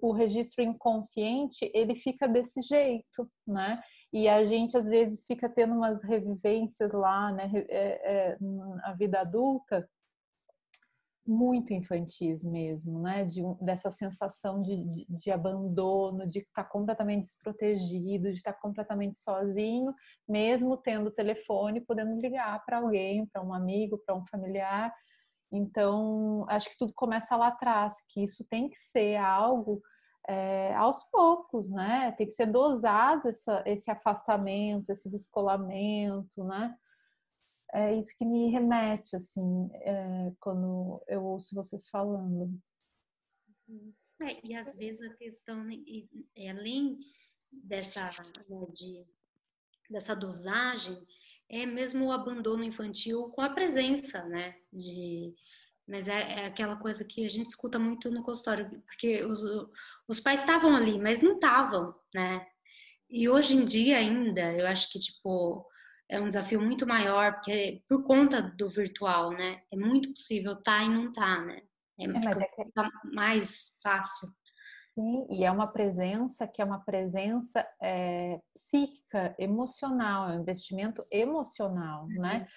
o 0.02 0.12
registro 0.12 0.62
inconsciente, 0.62 1.72
ele 1.74 1.96
fica 1.96 2.28
desse 2.28 2.62
jeito, 2.62 3.30
né? 3.48 3.80
E 4.12 4.28
a 4.28 4.46
gente, 4.46 4.76
às 4.76 4.88
vezes, 4.88 5.26
fica 5.26 5.48
tendo 5.48 5.74
umas 5.74 6.04
revivências 6.04 6.92
lá, 6.92 7.32
né? 7.32 7.50
É, 7.70 8.34
é, 8.34 8.38
na 8.42 8.94
vida 8.94 9.22
adulta, 9.22 9.88
muito 11.32 11.74
infantis 11.74 12.44
mesmo, 12.44 13.02
né? 13.02 13.26
De, 13.26 13.42
dessa 13.62 13.92
sensação 13.92 14.62
de, 14.62 14.84
de, 14.84 15.06
de 15.10 15.32
abandono, 15.32 16.28
de 16.28 16.40
estar 16.40 16.66
completamente 16.66 17.24
desprotegido, 17.24 18.28
de 18.30 18.36
estar 18.36 18.54
completamente 18.54 19.18
sozinho, 19.18 19.94
mesmo 20.28 20.78
tendo 20.78 21.10
telefone, 21.10 21.82
podendo 21.82 22.20
ligar 22.20 22.64
para 22.66 22.78
alguém, 22.78 23.26
para 23.26 23.42
um 23.42 23.54
amigo, 23.54 24.02
para 24.06 24.16
um 24.16 24.26
familiar. 24.28 24.94
Então, 25.52 26.46
acho 26.48 26.70
que 26.70 26.78
tudo 26.78 26.94
começa 26.94 27.36
lá 27.36 27.48
atrás, 27.48 27.96
que 28.10 28.24
isso 28.24 28.46
tem 28.50 28.70
que 28.70 28.78
ser 28.78 29.18
algo 29.18 29.82
é, 30.28 30.74
aos 30.76 31.04
poucos, 31.12 31.70
né? 31.70 32.14
Tem 32.18 32.28
que 32.28 32.34
ser 32.34 32.46
dosado 32.46 33.28
essa, 33.30 33.64
esse 33.66 33.90
afastamento, 33.90 34.92
esse 34.92 35.10
descolamento, 35.10 36.44
né? 36.44 36.68
É 37.74 37.94
isso 37.96 38.18
que 38.18 38.26
me 38.26 38.50
remete, 38.50 39.16
assim, 39.16 39.70
é, 39.74 40.32
quando 40.40 41.02
eu 41.08 41.24
ouço 41.24 41.56
vocês 41.56 41.88
falando. 41.88 42.60
É, 44.22 44.46
e 44.46 44.56
às 44.56 44.76
vezes 44.76 45.02
a 45.02 45.16
questão, 45.16 45.64
né, 45.64 45.76
é, 46.36 46.52
além 46.52 47.00
dessa, 47.68 48.06
né, 48.50 48.66
de, 48.72 49.06
dessa 49.90 50.16
dosagem, 50.16 50.98
é 51.50 51.66
mesmo 51.66 52.06
o 52.06 52.12
abandono 52.12 52.64
infantil 52.64 53.30
com 53.30 53.42
a 53.42 53.50
presença, 53.50 54.24
né? 54.26 54.56
De, 54.72 55.34
mas 55.88 56.08
é, 56.08 56.22
é, 56.22 56.46
aquela 56.46 56.78
coisa 56.78 57.04
que 57.04 57.26
a 57.26 57.30
gente 57.30 57.48
escuta 57.48 57.78
muito 57.78 58.10
no 58.10 58.24
consultório, 58.24 58.70
porque 58.86 59.24
os, 59.26 59.42
os 60.08 60.20
pais 60.20 60.40
estavam 60.40 60.76
ali, 60.76 60.98
mas 60.98 61.22
não 61.22 61.34
estavam, 61.34 61.94
né? 62.14 62.48
E 63.10 63.28
hoje 63.28 63.56
em 63.56 63.66
dia 63.66 63.98
ainda, 63.98 64.54
eu 64.54 64.66
acho 64.68 64.90
que, 64.90 64.98
tipo, 64.98 65.68
é 66.12 66.20
um 66.20 66.28
desafio 66.28 66.62
muito 66.62 66.86
maior, 66.86 67.36
porque 67.36 67.82
por 67.88 68.04
conta 68.04 68.42
do 68.42 68.70
virtual, 68.70 69.32
né? 69.32 69.62
É 69.72 69.78
muito 69.78 70.10
possível 70.10 70.62
tá 70.62 70.84
e 70.84 70.90
não 70.90 71.12
tá, 71.14 71.40
né? 71.46 71.62
É, 71.98 72.04
é 72.06 72.22
fica, 72.22 72.44
é 72.60 72.66
fica 72.66 72.90
mais 73.14 73.80
fácil. 73.82 74.28
Sim, 74.94 75.26
e 75.32 75.46
é 75.46 75.50
uma 75.50 75.68
presença 75.68 76.46
que 76.46 76.62
é 76.62 76.66
uma 76.66 76.84
presença 76.84 77.66
é, 77.82 78.42
psíquica, 78.54 79.34
emocional, 79.40 80.30
é 80.30 80.34
um 80.36 80.42
investimento 80.42 81.02
emocional, 81.10 82.06
né? 82.08 82.16
uhum. 82.16 82.22
né? 82.22 82.48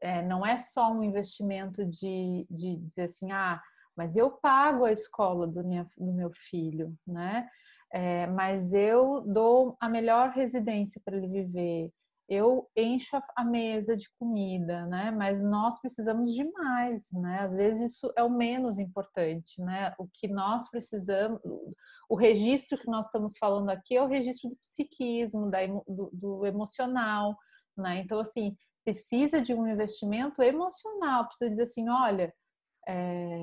É, 0.00 0.22
não 0.22 0.44
é 0.44 0.56
só 0.56 0.90
um 0.90 1.02
investimento 1.02 1.84
de, 1.84 2.46
de 2.50 2.76
dizer 2.78 3.04
assim, 3.04 3.30
ah, 3.30 3.60
mas 3.96 4.16
eu 4.16 4.30
pago 4.30 4.84
a 4.84 4.92
escola 4.92 5.46
do, 5.46 5.62
minha, 5.62 5.86
do 5.98 6.12
meu 6.12 6.30
filho, 6.32 6.94
né? 7.06 7.46
É, 7.92 8.26
mas 8.26 8.72
eu 8.72 9.20
dou 9.26 9.76
a 9.80 9.88
melhor 9.88 10.30
residência 10.30 11.00
para 11.04 11.16
ele 11.16 11.28
viver, 11.28 11.92
eu 12.28 12.68
encho 12.76 13.16
a 13.36 13.44
mesa 13.44 13.96
de 13.96 14.08
comida, 14.18 14.84
né? 14.86 15.10
Mas 15.12 15.42
nós 15.42 15.80
precisamos 15.80 16.34
de 16.34 16.44
mais, 16.52 17.06
né? 17.12 17.40
Às 17.40 17.56
vezes 17.56 17.92
isso 17.92 18.12
é 18.16 18.22
o 18.22 18.30
menos 18.30 18.78
importante, 18.78 19.60
né? 19.62 19.94
O 19.98 20.08
que 20.08 20.26
nós 20.26 20.68
precisamos, 20.70 21.40
o 22.08 22.16
registro 22.16 22.78
que 22.78 22.90
nós 22.90 23.06
estamos 23.06 23.38
falando 23.38 23.70
aqui 23.70 23.96
é 23.96 24.02
o 24.02 24.08
registro 24.08 24.50
do 24.50 24.56
psiquismo, 24.56 25.50
do, 25.86 26.10
do 26.12 26.46
emocional, 26.46 27.36
né? 27.76 28.00
Então, 28.00 28.18
assim, 28.18 28.56
precisa 28.84 29.40
de 29.40 29.54
um 29.54 29.66
investimento 29.66 30.42
emocional, 30.42 31.26
precisa 31.26 31.50
dizer 31.50 31.62
assim, 31.62 31.88
olha, 31.88 32.34
é, 32.88 33.36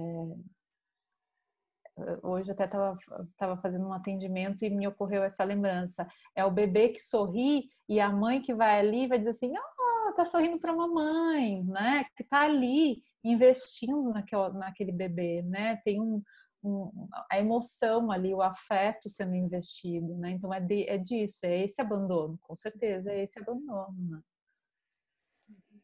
hoje 2.23 2.51
até 2.51 2.63
estava 2.63 3.57
fazendo 3.61 3.87
um 3.87 3.93
atendimento 3.93 4.63
e 4.63 4.69
me 4.69 4.87
ocorreu 4.87 5.23
essa 5.23 5.43
lembrança. 5.43 6.07
É 6.35 6.43
o 6.43 6.51
bebê 6.51 6.89
que 6.89 6.99
sorri 6.99 7.69
e 7.87 7.99
a 7.99 8.09
mãe 8.09 8.41
que 8.41 8.53
vai 8.53 8.79
ali 8.79 9.07
vai 9.07 9.19
dizer 9.19 9.31
assim, 9.31 9.53
oh, 9.55 10.13
tá 10.13 10.25
sorrindo 10.25 10.59
para 10.59 10.71
a 10.71 10.75
mamãe, 10.75 11.63
né? 11.63 12.05
Que 12.15 12.23
tá 12.23 12.41
ali 12.41 12.97
investindo 13.23 14.11
naquele 14.53 14.91
bebê, 14.91 15.41
né? 15.43 15.77
Tem 15.83 16.01
um, 16.01 16.21
um, 16.63 17.07
a 17.29 17.37
emoção 17.39 18.11
ali, 18.11 18.33
o 18.33 18.41
afeto 18.41 19.09
sendo 19.09 19.35
investido, 19.35 20.15
né? 20.17 20.31
Então 20.31 20.53
é, 20.53 20.59
de, 20.59 20.87
é 20.89 20.97
disso, 20.97 21.45
é 21.45 21.63
esse 21.63 21.81
abandono, 21.81 22.39
com 22.41 22.55
certeza, 22.55 23.11
é 23.11 23.23
esse 23.23 23.39
abandono. 23.39 23.95
Né? 24.09 24.21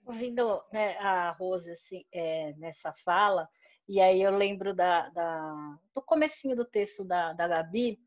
Ouvindo 0.06 0.64
né, 0.74 0.98
a 0.98 1.32
Rose 1.32 1.72
assim, 1.72 2.04
é, 2.12 2.54
nessa 2.54 2.92
fala, 3.06 3.48
e 3.90 4.00
aí 4.00 4.22
eu 4.22 4.30
lembro 4.30 4.72
da, 4.72 5.10
da, 5.10 5.80
do 5.96 6.02
comecinho 6.04 6.56
do 6.56 6.64
texto 6.64 7.04
da, 7.04 7.34
da 7.34 7.48
Gabi. 7.48 8.00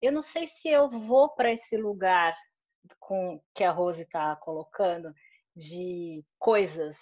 Eu 0.00 0.12
não 0.12 0.22
sei 0.22 0.46
se 0.46 0.68
eu 0.68 0.88
vou 0.88 1.30
para 1.30 1.52
esse 1.52 1.76
lugar 1.76 2.32
com 3.00 3.42
que 3.52 3.64
a 3.64 3.72
Rose 3.72 4.02
está 4.02 4.36
colocando 4.36 5.12
de 5.56 6.24
coisas, 6.38 6.96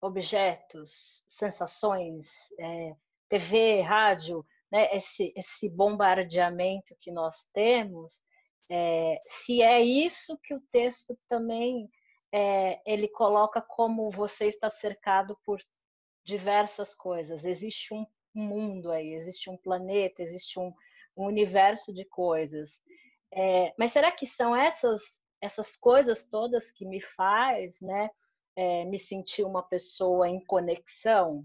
objetos, 0.00 1.22
sensações, 1.26 2.26
é, 2.58 2.96
TV, 3.28 3.82
rádio, 3.82 4.42
né, 4.72 4.88
esse, 4.96 5.30
esse 5.36 5.68
bombardeamento 5.68 6.96
que 6.98 7.12
nós 7.12 7.36
temos, 7.52 8.22
é, 8.72 9.20
se 9.26 9.60
é 9.60 9.82
isso 9.82 10.38
que 10.42 10.54
o 10.54 10.62
texto 10.72 11.14
também 11.28 11.90
é, 12.32 12.80
ele 12.86 13.06
coloca 13.06 13.60
como 13.60 14.10
você 14.10 14.46
está 14.46 14.70
cercado 14.70 15.38
por 15.44 15.60
diversas 16.24 16.94
coisas. 16.94 17.44
Existe 17.44 17.94
um 17.94 18.06
mundo 18.34 18.90
aí, 18.90 19.14
existe 19.14 19.48
um 19.48 19.56
planeta, 19.56 20.22
existe 20.22 20.58
um, 20.58 20.72
um 21.16 21.26
universo 21.26 21.92
de 21.92 22.04
coisas. 22.04 22.70
É, 23.32 23.74
mas 23.78 23.92
será 23.92 24.10
que 24.10 24.26
são 24.26 24.54
essas 24.56 25.22
essas 25.44 25.76
coisas 25.76 26.24
todas 26.24 26.70
que 26.70 26.86
me 26.86 27.02
faz, 27.02 27.78
né, 27.82 28.08
é, 28.56 28.84
me 28.86 28.98
sentir 28.98 29.44
uma 29.44 29.62
pessoa 29.62 30.26
em 30.26 30.40
conexão? 30.40 31.44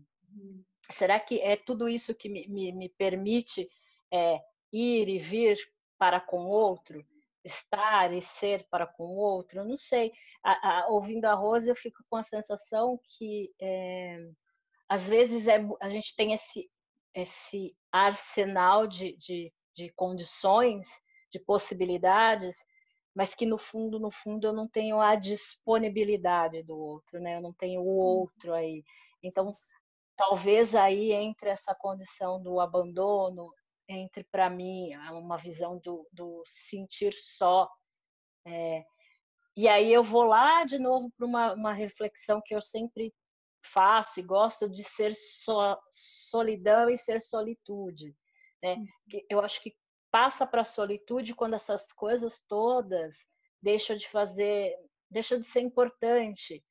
Será 0.92 1.20
que 1.20 1.42
é 1.42 1.58
tudo 1.58 1.90
isso 1.90 2.16
que 2.16 2.30
me, 2.30 2.48
me, 2.48 2.72
me 2.72 2.90
permite 2.90 3.70
é, 4.12 4.40
ir 4.72 5.10
e 5.10 5.20
vir 5.20 5.58
para 5.98 6.20
com 6.20 6.46
o 6.46 6.50
outro? 6.50 7.06
Estar 7.44 8.14
e 8.14 8.22
ser 8.22 8.66
para 8.70 8.88
com 8.88 9.04
o 9.04 9.18
outro? 9.18 9.60
Eu 9.60 9.66
não 9.66 9.76
sei. 9.76 10.14
A, 10.44 10.80
a, 10.80 10.88
ouvindo 10.88 11.26
a 11.26 11.34
Rose, 11.34 11.68
eu 11.68 11.76
fico 11.76 12.02
com 12.10 12.16
a 12.16 12.24
sensação 12.24 13.00
que 13.18 13.54
é, 13.60 14.30
às 14.90 15.08
vezes 15.08 15.48
é, 15.48 15.64
a 15.80 15.90
gente 15.90 16.16
tem 16.16 16.34
esse, 16.34 16.68
esse 17.14 17.76
arsenal 17.92 18.88
de, 18.88 19.16
de, 19.18 19.54
de 19.76 19.92
condições, 19.94 20.88
de 21.32 21.40
possibilidades, 21.40 22.56
mas 23.16 23.36
que 23.36 23.46
no 23.46 23.60
fundo, 23.60 24.00
no 24.00 24.10
fundo, 24.10 24.48
eu 24.48 24.54
não 24.54 24.68
tenho 24.68 25.00
a 25.00 25.16
disponibilidade 25.16 26.64
do 26.64 26.76
outro, 26.76 27.20
né? 27.20 27.36
Eu 27.38 27.42
não 27.42 27.54
tenho 27.54 27.82
o 27.82 27.86
uhum. 27.86 28.22
outro 28.22 28.54
aí. 28.54 28.84
Então, 29.22 29.56
talvez 30.18 30.74
aí 30.74 31.12
entre 31.12 31.50
essa 31.50 31.76
condição 31.76 32.42
do 32.42 32.60
abandono, 32.60 33.54
entre 33.88 34.24
para 34.24 34.50
mim 34.50 34.96
uma 35.12 35.38
visão 35.38 35.80
do, 35.80 36.08
do 36.12 36.44
sentir 36.46 37.14
só. 37.14 37.70
É, 38.46 38.84
e 39.56 39.68
aí 39.68 39.92
eu 39.92 40.04
vou 40.04 40.24
lá 40.24 40.64
de 40.64 40.80
novo 40.80 41.12
para 41.18 41.26
uma, 41.26 41.54
uma 41.54 41.74
reflexão 41.74 42.42
que 42.44 42.56
eu 42.56 42.62
sempre 42.62 43.14
faço 43.62 44.20
e 44.20 44.24
gosto 44.24 44.70
de 44.70 44.84
ser 44.84 45.16
so, 45.16 45.78
solidão 46.30 46.90
e 46.90 46.98
ser 46.98 47.22
solitude. 47.22 48.16
Né? 48.62 48.78
Eu 49.30 49.40
acho 49.42 49.62
que 49.62 49.76
passa 50.12 50.46
para 50.46 50.62
a 50.62 50.66
solitude 50.66 51.36
quando 51.36 51.56
essas 51.56 51.92
coisas 51.94 52.44
todas 52.48 53.16
deixam 53.62 53.96
de 53.98 54.08
fazer, 54.10 54.76
deixam 55.10 55.40
de 55.40 55.48
ser 55.48 55.62
importante. 55.62 56.64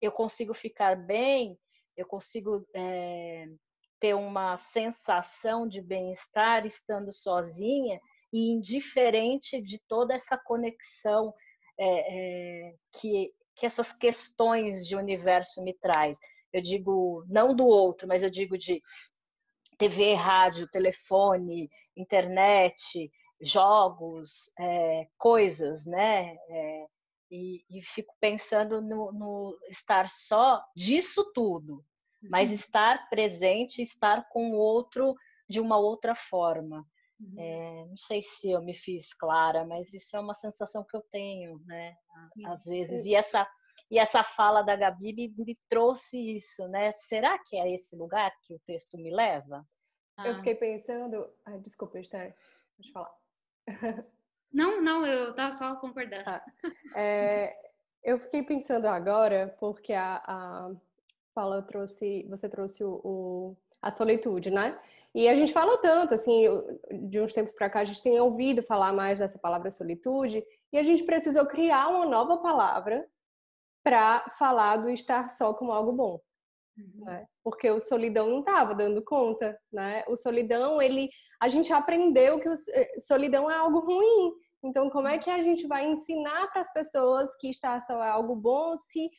Eu 0.00 0.12
consigo 0.12 0.54
ficar 0.54 0.96
bem, 0.96 1.58
eu 1.96 2.06
consigo 2.06 2.66
é, 2.74 3.46
ter 4.00 4.14
uma 4.14 4.58
sensação 4.58 5.66
de 5.66 5.80
bem-estar 5.80 6.64
estando 6.66 7.12
sozinha 7.12 8.00
e 8.32 8.50
indiferente 8.50 9.60
de 9.62 9.78
toda 9.88 10.14
essa 10.14 10.36
conexão 10.36 11.34
é, 11.78 12.68
é, 12.68 12.74
que, 12.94 13.32
que 13.58 13.66
essas 13.66 13.92
questões 13.92 14.86
de 14.86 14.96
universo 14.96 15.62
me 15.62 15.74
traz. 15.74 16.16
Eu 16.52 16.62
digo 16.62 17.24
não 17.28 17.54
do 17.54 17.66
outro, 17.66 18.06
mas 18.06 18.22
eu 18.22 18.30
digo 18.30 18.56
de 18.56 18.80
TV, 19.76 20.14
rádio, 20.14 20.68
telefone, 20.68 21.68
internet, 21.96 23.10
jogos, 23.40 24.50
é, 24.58 25.08
coisas, 25.18 25.84
né? 25.84 26.36
É, 26.48 26.86
e, 27.30 27.64
e, 27.68 27.82
fico 27.82 28.14
pensando 28.20 28.80
no, 28.80 29.12
no, 29.12 29.58
estar 29.68 30.08
só 30.08 30.64
disso 30.74 31.30
tudo, 31.34 31.84
mas 32.22 32.48
uhum. 32.48 32.54
estar 32.54 33.08
presente, 33.10 33.82
estar 33.82 34.28
com 34.30 34.50
o 34.50 34.54
outro 34.54 35.14
de 35.48 35.60
uma 35.60 35.76
outra 35.76 36.14
forma. 36.14 36.86
Uhum. 37.20 37.34
É, 37.40 37.84
não 37.86 37.96
sei 37.96 38.22
se 38.22 38.50
eu 38.50 38.62
me 38.62 38.74
fiz 38.74 39.12
clara, 39.14 39.64
mas 39.64 39.92
isso 39.92 40.16
é 40.16 40.20
uma 40.20 40.34
sensação 40.34 40.84
que 40.84 40.96
eu 40.96 41.02
tenho, 41.10 41.60
né? 41.66 41.96
Às 42.44 42.60
isso. 42.60 42.70
vezes. 42.70 43.06
E 43.06 43.14
essa, 43.14 43.48
e 43.90 43.98
essa 43.98 44.22
fala 44.22 44.62
da 44.62 44.76
Gabi 44.76 45.12
me, 45.12 45.34
me, 45.36 45.58
trouxe 45.68 46.36
isso, 46.36 46.66
né? 46.68 46.92
Será 46.92 47.38
que 47.38 47.56
é 47.56 47.74
esse 47.74 47.96
lugar 47.96 48.32
que 48.44 48.54
o 48.54 48.60
texto 48.60 48.96
me 48.96 49.12
leva? 49.12 49.66
Eu 50.24 50.36
fiquei 50.36 50.54
pensando. 50.54 51.28
Ai, 51.44 51.58
desculpa, 51.58 51.98
Esther, 51.98 52.36
pode 52.76 52.92
falar. 52.92 53.14
Não, 54.50 54.80
não, 54.80 55.04
eu 55.04 55.34
tava 55.34 55.52
só 55.52 55.76
concordando. 55.76 56.24
Tá. 56.24 56.42
É, 56.96 57.54
eu 58.02 58.18
fiquei 58.18 58.42
pensando 58.42 58.86
agora, 58.86 59.54
porque 59.60 59.92
a, 59.92 60.22
a 60.26 60.70
fala 61.34 61.60
trouxe, 61.62 62.26
você 62.28 62.48
trouxe 62.48 62.82
o, 62.82 63.00
o, 63.04 63.56
a 63.82 63.90
solitude, 63.90 64.50
né? 64.50 64.80
E 65.18 65.28
a 65.28 65.34
gente 65.34 65.52
fala 65.52 65.76
tanto, 65.78 66.14
assim, 66.14 66.44
de 67.08 67.20
uns 67.20 67.34
tempos 67.34 67.52
para 67.52 67.68
cá, 67.68 67.80
a 67.80 67.84
gente 67.84 68.00
tem 68.00 68.20
ouvido 68.20 68.62
falar 68.62 68.92
mais 68.92 69.18
dessa 69.18 69.36
palavra 69.36 69.68
solitude, 69.68 70.44
e 70.72 70.78
a 70.78 70.84
gente 70.84 71.02
precisou 71.02 71.44
criar 71.44 71.88
uma 71.88 72.06
nova 72.06 72.36
palavra 72.36 73.04
para 73.82 74.20
falar 74.38 74.76
do 74.76 74.88
estar 74.88 75.28
só 75.28 75.52
como 75.52 75.72
algo 75.72 75.90
bom. 75.90 76.20
Uhum. 76.78 77.04
Né? 77.04 77.26
Porque 77.42 77.68
o 77.68 77.80
solidão 77.80 78.30
não 78.30 78.38
estava 78.38 78.76
dando 78.76 79.02
conta, 79.02 79.58
né? 79.72 80.04
O 80.06 80.16
solidão, 80.16 80.80
ele, 80.80 81.10
a 81.42 81.48
gente 81.48 81.72
aprendeu 81.72 82.38
que 82.38 82.48
o 82.48 82.54
eh, 82.54 83.00
solidão 83.00 83.50
é 83.50 83.56
algo 83.56 83.80
ruim. 83.80 84.32
Então, 84.62 84.88
como 84.88 85.08
é 85.08 85.18
que 85.18 85.30
a 85.30 85.42
gente 85.42 85.66
vai 85.66 85.84
ensinar 85.84 86.46
para 86.52 86.60
as 86.60 86.72
pessoas 86.72 87.34
que 87.40 87.50
estar 87.50 87.80
só 87.80 88.00
é 88.04 88.08
algo 88.08 88.36
bom 88.36 88.76
se 88.76 89.10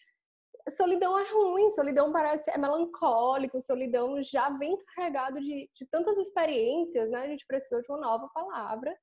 solidão 0.69 1.17
é 1.17 1.23
ruim, 1.31 1.69
solidão 1.71 2.11
parece 2.11 2.49
é 2.49 2.57
melancólico, 2.57 3.61
solidão 3.61 4.21
já 4.21 4.49
vem 4.49 4.77
carregado 4.95 5.39
de, 5.39 5.69
de 5.73 5.85
tantas 5.89 6.17
experiências, 6.17 7.09
né? 7.09 7.23
A 7.23 7.27
gente 7.27 7.45
precisou 7.45 7.81
de 7.81 7.91
uma 7.91 7.99
nova 7.99 8.29
palavra 8.33 8.95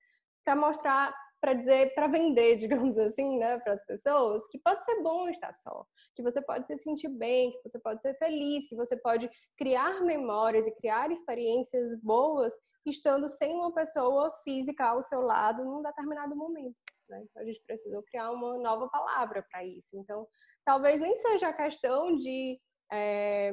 para 0.45 0.55
mostrar 0.57 1.15
para 1.47 1.55
dizer, 1.55 1.95
para 1.95 2.09
vender, 2.09 2.57
digamos 2.91 2.99
assim, 2.99 3.39
né, 3.39 3.57
para 3.61 3.75
as 3.75 3.87
pessoas, 3.87 4.49
que 4.49 4.59
pode 4.59 4.85
ser 4.85 5.01
bom 5.01 5.29
estar 5.29 5.53
só, 5.53 5.87
que 6.13 6.23
você 6.23 6.43
pode 6.43 6.67
se 6.67 6.77
sentir 6.79 7.09
bem, 7.09 7.53
que 7.53 7.63
você 7.63 7.79
pode 7.79 8.03
ser 8.03 8.15
feliz, 8.19 8.69
que 8.69 8.75
você 8.75 8.97
pode 8.97 9.31
criar 9.57 10.03
memórias 10.03 10.67
e 10.67 10.75
criar 10.75 11.13
experiências 11.13 11.97
boas 12.03 12.53
estando 12.85 13.29
sem 13.29 13.55
uma 13.55 13.73
pessoa 13.73 14.33
física 14.43 14.87
ao 14.87 15.03
seu 15.03 15.21
lado 15.21 15.65
num 15.65 15.83
determinado 15.83 16.35
momento. 16.35 16.77
Né? 17.09 17.23
Então 17.23 17.43
a 17.43 17.47
gente 17.47 17.63
precisou 17.65 18.03
criar 18.03 18.31
uma 18.33 18.59
nova 18.59 18.89
palavra 18.89 19.45
para 19.49 19.65
isso. 19.65 19.97
Então, 19.97 20.27
talvez 20.65 21.01
nem 21.01 21.15
seja 21.17 21.49
a 21.49 21.53
questão 21.53 22.17
de 22.17 22.59
é, 22.93 23.53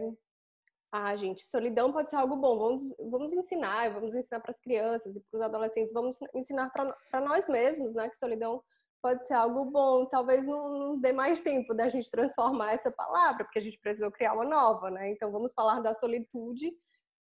ah, 0.96 1.16
gente, 1.16 1.50
solidão 1.50 1.92
pode 1.92 2.12
ser 2.12 2.18
algo 2.18 2.36
bom. 2.36 2.56
Vamos, 2.56 2.84
vamos 3.10 3.34
ensinar, 3.34 3.92
vamos 3.92 4.14
ensinar 4.14 4.40
para 4.40 4.52
as 4.52 4.60
crianças 4.60 5.16
e 5.16 5.22
para 5.22 5.38
os 5.40 5.44
adolescentes, 5.44 5.92
vamos 5.92 6.20
ensinar 6.36 6.70
para 6.70 7.20
nós 7.20 7.48
mesmos, 7.48 7.96
né? 7.96 8.08
Que 8.10 8.16
solidão 8.16 8.62
pode 9.02 9.26
ser 9.26 9.34
algo 9.34 9.66
bom. 9.66 10.06
Talvez 10.06 10.46
não, 10.46 11.00
dê 11.00 11.12
mais 11.12 11.42
tempo 11.42 11.74
da 11.74 11.90
gente 11.90 12.12
transformar 12.12 12.74
essa 12.74 12.92
palavra, 12.92 13.44
porque 13.44 13.58
a 13.58 13.62
gente 13.64 13.80
precisou 13.80 14.12
criar 14.12 14.34
uma 14.34 14.46
nova, 14.46 14.92
né? 14.92 15.10
Então 15.10 15.32
vamos 15.32 15.52
falar 15.52 15.80
da 15.80 15.96
solitude 15.96 16.72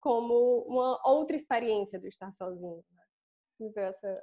como 0.03 0.67
uma 0.69 1.01
outra 1.09 1.35
experiência 1.35 1.99
do 1.99 2.07
estar 2.07 2.31
sozinho. 2.31 2.85
Né? 3.59 3.73
Essa, 3.75 4.23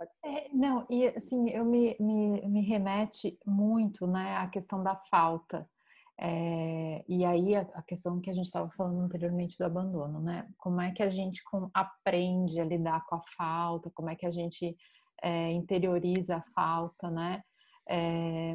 essa. 0.00 0.26
É, 0.26 0.48
não, 0.52 0.84
e 0.90 1.06
assim, 1.06 1.48
eu 1.50 1.64
me, 1.64 1.96
me, 2.00 2.42
me 2.48 2.60
remete 2.62 3.38
muito 3.46 4.04
né, 4.04 4.36
à 4.36 4.50
questão 4.50 4.82
da 4.82 4.96
falta. 4.96 5.64
É, 6.18 7.04
e 7.08 7.24
aí 7.24 7.56
a, 7.56 7.62
a, 7.74 7.82
questão 7.82 8.20
que 8.20 8.30
a 8.30 8.34
gente 8.34 8.46
estava 8.46 8.68
falando 8.68 9.02
anteriormente 9.02 9.58
do 9.58 9.64
abandono, 9.64 10.20
né? 10.20 10.48
Como 10.56 10.80
é 10.80 10.92
que 10.92 11.02
a 11.02 11.10
gente 11.10 11.42
com, 11.42 11.68
aprende 11.74 12.60
a 12.60 12.64
lidar 12.64 13.04
com 13.06 13.16
a 13.16 13.22
falta? 13.36 13.90
Como 13.92 14.10
é 14.10 14.14
que 14.14 14.24
a 14.24 14.30
gente 14.30 14.76
é, 15.22 15.50
interioriza 15.50 16.36
a 16.36 16.42
falta, 16.54 17.10
né? 17.10 17.42
É, 17.90 18.54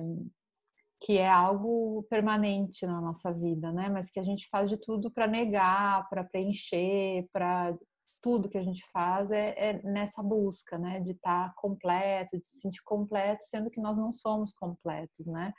que 1.01 1.17
é 1.17 1.29
algo 1.29 2.03
permanente 2.09 2.85
na 2.85 3.01
nossa 3.01 3.33
vida, 3.33 3.71
né? 3.71 3.89
Mas 3.89 4.09
que 4.09 4.19
a 4.19 4.23
gente 4.23 4.47
faz 4.49 4.69
de 4.69 4.77
tudo 4.77 5.11
para 5.11 5.27
negar, 5.27 6.07
para 6.09 6.23
preencher, 6.23 7.27
para 7.31 7.77
tudo 8.21 8.49
que 8.49 8.57
a 8.57 8.63
gente 8.63 8.83
faz 8.91 9.31
é, 9.31 9.53
é, 9.57 9.83
nessa 9.83 10.23
busca, 10.23 10.77
né? 10.77 11.01
De 11.01 11.11
estar 11.11 11.49
tá 11.49 11.53
completo, 11.57 12.37
de 12.37 12.45
se 12.45 12.61
sentir 12.61 12.81
completo, 12.83 13.43
sendo 13.43 13.69
que 13.69 13.81
nós 13.81 13.97
não 13.97 14.13
somos 14.13 14.53
completos, 14.53 15.25
né? 15.25 15.53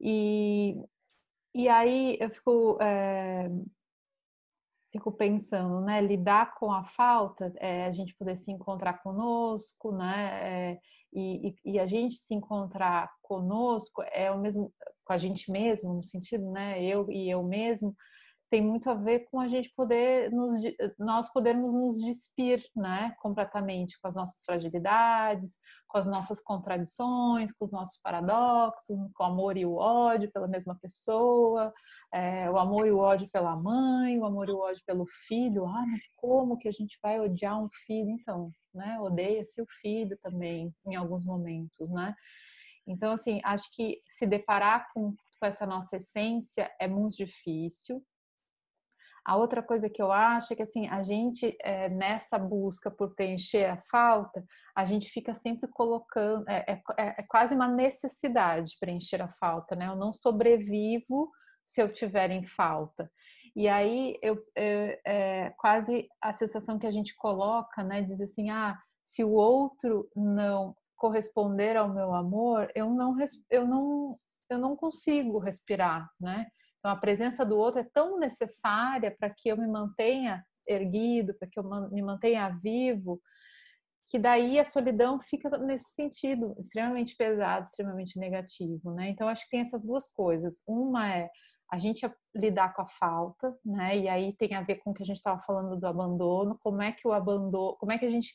E, 0.00 0.76
e 1.56 1.68
aí 1.70 2.18
eu 2.20 2.28
fico, 2.28 2.78
é, 2.82 3.48
fico 4.92 5.10
pensando, 5.10 5.80
né? 5.80 6.02
Lidar 6.02 6.54
com 6.54 6.70
a 6.70 6.84
falta, 6.84 7.50
é, 7.56 7.86
a 7.86 7.90
gente 7.90 8.14
poder 8.14 8.36
se 8.36 8.52
encontrar 8.52 9.02
conosco, 9.02 9.90
né? 9.90 10.72
É, 10.74 10.78
e, 11.14 11.54
e, 11.64 11.80
a 11.80 11.86
gente 11.86 12.16
se 12.16 12.34
encontrar 12.34 13.10
conosco 13.22 14.02
é 14.12 14.30
o 14.30 14.38
mesmo 14.38 14.70
com 15.06 15.12
a 15.14 15.18
gente 15.18 15.50
mesmo, 15.50 15.94
no 15.94 16.02
sentido, 16.02 16.50
né? 16.52 16.82
Eu 16.84 17.10
e 17.10 17.30
eu 17.30 17.42
mesmo 17.44 17.96
tem 18.48 18.62
muito 18.62 18.88
a 18.88 18.94
ver 18.94 19.28
com 19.30 19.40
a 19.40 19.48
gente 19.48 19.72
poder 19.74 20.30
nos, 20.30 20.60
nós 20.98 21.32
podermos 21.32 21.72
nos 21.72 22.00
despir, 22.00 22.64
né, 22.74 23.14
completamente 23.20 23.98
com 24.00 24.08
as 24.08 24.14
nossas 24.14 24.44
fragilidades, 24.44 25.56
com 25.88 25.98
as 25.98 26.06
nossas 26.06 26.40
contradições, 26.40 27.52
com 27.52 27.64
os 27.64 27.72
nossos 27.72 27.98
paradoxos, 28.00 28.96
com 29.14 29.24
o 29.24 29.26
amor 29.26 29.56
e 29.56 29.66
o 29.66 29.74
ódio 29.74 30.30
pela 30.32 30.46
mesma 30.46 30.76
pessoa, 30.80 31.72
é, 32.14 32.48
o 32.50 32.56
amor 32.58 32.86
e 32.86 32.92
o 32.92 32.98
ódio 32.98 33.28
pela 33.32 33.56
mãe, 33.56 34.18
o 34.18 34.24
amor 34.24 34.48
e 34.48 34.52
o 34.52 34.58
ódio 34.58 34.82
pelo 34.86 35.06
filho. 35.26 35.66
Ah, 35.66 35.84
mas 35.86 36.02
como 36.16 36.56
que 36.56 36.68
a 36.68 36.72
gente 36.72 36.98
vai 37.02 37.18
odiar 37.18 37.60
um 37.60 37.68
filho? 37.86 38.10
Então, 38.10 38.50
né, 38.72 38.98
odeia-se 39.00 39.60
o 39.60 39.66
filho 39.80 40.16
também 40.22 40.68
em 40.86 40.94
alguns 40.94 41.24
momentos, 41.24 41.90
né? 41.90 42.14
Então, 42.86 43.12
assim, 43.12 43.40
acho 43.42 43.68
que 43.74 44.00
se 44.06 44.26
deparar 44.26 44.86
com, 44.94 45.12
com 45.40 45.46
essa 45.46 45.66
nossa 45.66 45.96
essência 45.96 46.70
é 46.78 46.86
muito 46.86 47.16
difícil, 47.16 48.04
a 49.26 49.36
outra 49.36 49.60
coisa 49.60 49.90
que 49.90 50.00
eu 50.00 50.12
acho 50.12 50.52
é 50.52 50.56
que 50.56 50.62
assim, 50.62 50.86
a 50.86 51.02
gente 51.02 51.56
é, 51.60 51.88
nessa 51.88 52.38
busca 52.38 52.92
por 52.92 53.12
preencher 53.16 53.64
a 53.64 53.82
falta, 53.90 54.44
a 54.72 54.84
gente 54.84 55.08
fica 55.10 55.34
sempre 55.34 55.68
colocando, 55.68 56.48
é, 56.48 56.64
é, 56.68 56.82
é, 56.96 57.16
quase 57.28 57.52
uma 57.52 57.66
necessidade 57.66 58.76
preencher 58.78 59.20
a 59.20 59.28
falta, 59.40 59.74
né? 59.74 59.88
Eu 59.88 59.96
não 59.96 60.12
sobrevivo 60.12 61.28
se 61.66 61.82
eu 61.82 61.92
tiver 61.92 62.30
em 62.30 62.46
falta. 62.46 63.10
E 63.56 63.66
aí 63.66 64.14
eu, 64.22 64.36
é 64.54 65.52
quase 65.58 66.06
a 66.22 66.32
sensação 66.32 66.78
que 66.78 66.86
a 66.86 66.92
gente 66.92 67.16
coloca, 67.16 67.82
né? 67.82 68.02
Diz 68.02 68.20
assim, 68.20 68.48
ah, 68.50 68.78
se 69.02 69.24
o 69.24 69.32
outro 69.32 70.08
não 70.14 70.76
corresponder 70.94 71.76
ao 71.76 71.92
meu 71.92 72.14
amor, 72.14 72.68
eu 72.76 72.88
não, 72.90 73.16
eu 73.50 73.66
não, 73.66 74.06
eu 74.48 74.58
não 74.58 74.76
consigo 74.76 75.40
respirar, 75.40 76.08
né? 76.20 76.46
Então, 76.86 76.94
a 76.94 77.00
presença 77.00 77.44
do 77.44 77.58
outro 77.58 77.80
é 77.80 77.84
tão 77.92 78.16
necessária 78.16 79.10
para 79.10 79.28
que 79.28 79.48
eu 79.48 79.56
me 79.56 79.66
mantenha 79.66 80.46
erguido, 80.68 81.34
para 81.34 81.48
que 81.48 81.58
eu 81.58 81.64
me 81.90 82.00
mantenha 82.00 82.48
vivo, 82.62 83.20
que 84.06 84.20
daí 84.20 84.56
a 84.56 84.62
solidão 84.62 85.18
fica 85.18 85.50
nesse 85.58 85.94
sentido 85.94 86.54
extremamente 86.60 87.16
pesado, 87.16 87.66
extremamente 87.66 88.16
negativo, 88.20 88.92
né? 88.92 89.08
Então, 89.08 89.26
acho 89.26 89.42
que 89.42 89.50
tem 89.50 89.62
essas 89.62 89.82
duas 89.82 90.08
coisas. 90.08 90.62
Uma 90.64 91.12
é 91.12 91.28
a 91.72 91.76
gente 91.76 92.08
lidar 92.32 92.72
com 92.72 92.82
a 92.82 92.88
falta, 93.00 93.52
né? 93.64 93.98
E 93.98 94.08
aí 94.08 94.32
tem 94.36 94.54
a 94.54 94.62
ver 94.62 94.76
com 94.76 94.92
o 94.92 94.94
que 94.94 95.02
a 95.02 95.06
gente 95.06 95.16
estava 95.16 95.40
falando 95.40 95.76
do 95.76 95.86
abandono, 95.88 96.56
como 96.60 96.82
é 96.82 96.92
que 96.92 97.08
o 97.08 97.12
abandono, 97.12 97.76
como 97.78 97.90
é 97.90 97.98
que 97.98 98.06
a 98.06 98.10
gente 98.10 98.32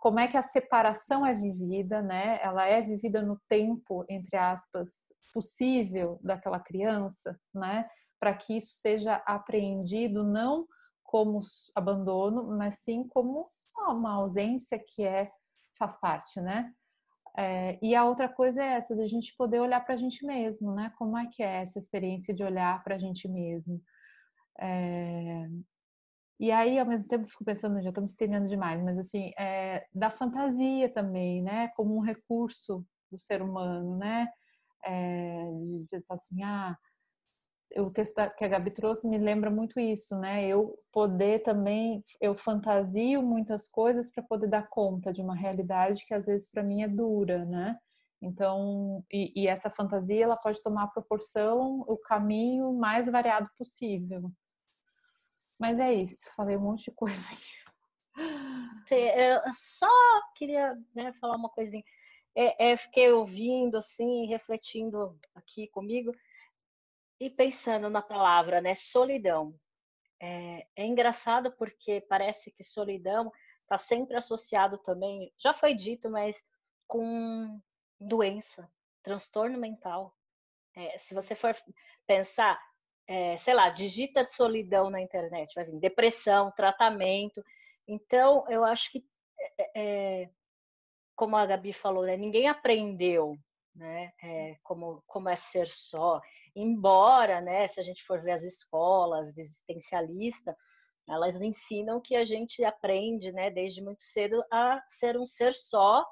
como 0.00 0.18
é 0.18 0.26
que 0.26 0.36
a 0.36 0.42
separação 0.42 1.24
é 1.26 1.34
vivida, 1.34 2.00
né? 2.00 2.40
Ela 2.42 2.66
é 2.66 2.80
vivida 2.80 3.20
no 3.20 3.38
tempo, 3.48 4.02
entre 4.08 4.36
aspas, 4.36 4.90
possível 5.32 6.18
daquela 6.24 6.58
criança, 6.58 7.38
né? 7.54 7.84
Para 8.18 8.34
que 8.34 8.56
isso 8.56 8.72
seja 8.72 9.16
apreendido 9.26 10.24
não 10.24 10.66
como 11.04 11.40
abandono, 11.74 12.56
mas 12.56 12.76
sim 12.76 13.06
como 13.08 13.44
uma 13.88 14.14
ausência 14.14 14.82
que 14.88 15.04
é 15.04 15.28
faz 15.78 16.00
parte, 16.00 16.40
né? 16.40 16.72
É, 17.36 17.78
e 17.82 17.94
a 17.94 18.04
outra 18.04 18.28
coisa 18.28 18.62
é 18.62 18.74
essa, 18.74 18.96
da 18.96 19.06
gente 19.06 19.34
poder 19.36 19.60
olhar 19.60 19.84
para 19.84 19.94
a 19.94 19.98
gente 19.98 20.24
mesmo, 20.24 20.74
né? 20.74 20.90
Como 20.96 21.16
é 21.16 21.26
que 21.26 21.42
é 21.42 21.62
essa 21.62 21.78
experiência 21.78 22.34
de 22.34 22.42
olhar 22.42 22.82
para 22.82 22.94
a 22.94 22.98
gente 22.98 23.28
mesmo? 23.28 23.80
É, 24.58 25.46
E 26.40 26.50
aí, 26.50 26.78
ao 26.78 26.86
mesmo 26.86 27.06
tempo, 27.06 27.28
fico 27.28 27.44
pensando, 27.44 27.82
já 27.82 27.90
estou 27.90 28.02
me 28.02 28.08
estendendo 28.08 28.48
demais, 28.48 28.82
mas 28.82 28.98
assim, 28.98 29.30
é, 29.38 29.86
da 29.94 30.10
fantasia 30.10 30.88
também, 30.88 31.42
né? 31.42 31.68
Como 31.76 31.94
um 31.94 32.00
recurso 32.00 32.82
do 33.12 33.18
ser 33.18 33.42
humano, 33.42 33.98
né? 33.98 34.26
É, 34.82 35.44
de 35.78 35.86
pensar 35.90 36.14
assim, 36.14 36.42
ah, 36.42 36.74
o 37.76 37.92
texto 37.92 38.16
que 38.38 38.44
a 38.44 38.48
Gabi 38.48 38.70
trouxe 38.70 39.06
me 39.06 39.18
lembra 39.18 39.50
muito 39.50 39.78
isso, 39.78 40.18
né? 40.18 40.46
Eu 40.46 40.74
poder 40.92 41.42
também, 41.42 42.02
eu 42.20 42.34
fantasio 42.34 43.22
muitas 43.22 43.68
coisas 43.68 44.10
para 44.10 44.22
poder 44.22 44.48
dar 44.48 44.64
conta 44.70 45.12
de 45.12 45.20
uma 45.20 45.36
realidade 45.36 46.06
que 46.06 46.14
às 46.14 46.24
vezes 46.26 46.50
para 46.50 46.62
mim 46.62 46.82
é 46.82 46.88
dura, 46.88 47.44
né? 47.44 47.76
Então, 48.22 49.04
e, 49.12 49.32
e, 49.44 49.46
essa 49.46 49.70
fantasia 49.70 50.24
ela 50.24 50.36
pode 50.36 50.62
tomar 50.62 50.84
a 50.84 50.88
proporção, 50.88 51.84
o 51.86 51.96
caminho 51.98 52.72
mais 52.74 53.10
variado 53.10 53.48
possível. 53.58 54.30
Mas 55.60 55.78
é 55.78 55.92
isso, 55.92 56.24
falei 56.34 56.56
um 56.56 56.60
monte 56.60 56.84
de 56.84 56.90
coisa 56.92 57.20
aqui. 57.30 57.60
Eu 58.90 59.40
só 59.54 59.86
queria 60.34 60.74
né, 60.94 61.12
falar 61.20 61.36
uma 61.36 61.50
coisinha. 61.50 61.84
É, 62.34 62.70
é, 62.70 62.76
fiquei 62.78 63.12
ouvindo 63.12 63.76
assim, 63.76 64.26
refletindo 64.26 65.18
aqui 65.34 65.68
comigo 65.68 66.12
e 67.20 67.28
pensando 67.28 67.90
na 67.90 68.00
palavra, 68.00 68.60
né, 68.62 68.74
solidão. 68.74 69.54
É, 70.18 70.66
é 70.76 70.84
engraçado 70.86 71.52
porque 71.52 72.00
parece 72.08 72.50
que 72.50 72.64
solidão 72.64 73.30
está 73.62 73.76
sempre 73.76 74.16
associado 74.16 74.78
também, 74.78 75.32
já 75.38 75.52
foi 75.52 75.74
dito, 75.74 76.10
mas 76.10 76.36
com 76.86 77.60
doença, 78.00 78.68
transtorno 79.02 79.58
mental. 79.58 80.16
É, 80.74 80.98
se 80.98 81.14
você 81.14 81.34
for 81.34 81.54
pensar, 82.06 82.58
é, 83.10 83.36
sei 83.38 83.54
lá, 83.54 83.68
digita 83.70 84.24
solidão 84.28 84.88
na 84.88 85.00
internet, 85.00 85.52
vai 85.52 85.64
vir 85.64 85.80
depressão, 85.80 86.52
tratamento. 86.52 87.44
Então, 87.88 88.44
eu 88.48 88.64
acho 88.64 88.88
que, 88.92 89.04
é, 89.58 90.22
é 90.22 90.30
como 91.16 91.36
a 91.36 91.44
Gabi 91.44 91.72
falou, 91.72 92.04
né, 92.04 92.16
ninguém 92.16 92.46
aprendeu 92.46 93.36
né, 93.74 94.12
é, 94.22 94.56
como, 94.62 95.02
como 95.08 95.28
é 95.28 95.34
ser 95.34 95.66
só. 95.66 96.20
Embora, 96.54 97.40
né, 97.40 97.66
se 97.66 97.80
a 97.80 97.82
gente 97.82 98.04
for 98.04 98.22
ver 98.22 98.30
as 98.30 98.44
escolas 98.44 99.36
existencialistas, 99.36 100.54
elas 101.08 101.34
ensinam 101.40 102.00
que 102.00 102.14
a 102.14 102.24
gente 102.24 102.62
aprende, 102.62 103.32
né, 103.32 103.50
desde 103.50 103.82
muito 103.82 104.04
cedo 104.04 104.40
a 104.52 104.80
ser 104.88 105.18
um 105.18 105.26
ser 105.26 105.52
só. 105.52 106.06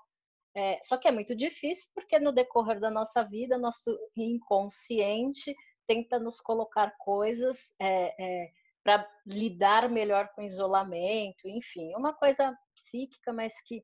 É, 0.52 0.80
só 0.82 0.96
que 0.96 1.06
é 1.06 1.12
muito 1.12 1.36
difícil 1.36 1.88
porque 1.94 2.18
no 2.18 2.32
decorrer 2.32 2.80
da 2.80 2.90
nossa 2.90 3.22
vida, 3.22 3.56
nosso 3.56 3.96
inconsciente 4.16 5.54
tenta 5.88 6.18
nos 6.18 6.40
colocar 6.40 6.94
coisas 6.98 7.58
é, 7.80 8.14
é, 8.22 8.52
para 8.84 9.10
lidar 9.26 9.88
melhor 9.88 10.28
com 10.34 10.42
o 10.42 10.44
isolamento, 10.44 11.48
enfim, 11.48 11.94
uma 11.96 12.12
coisa 12.14 12.56
psíquica, 12.76 13.32
mas 13.32 13.58
que 13.62 13.82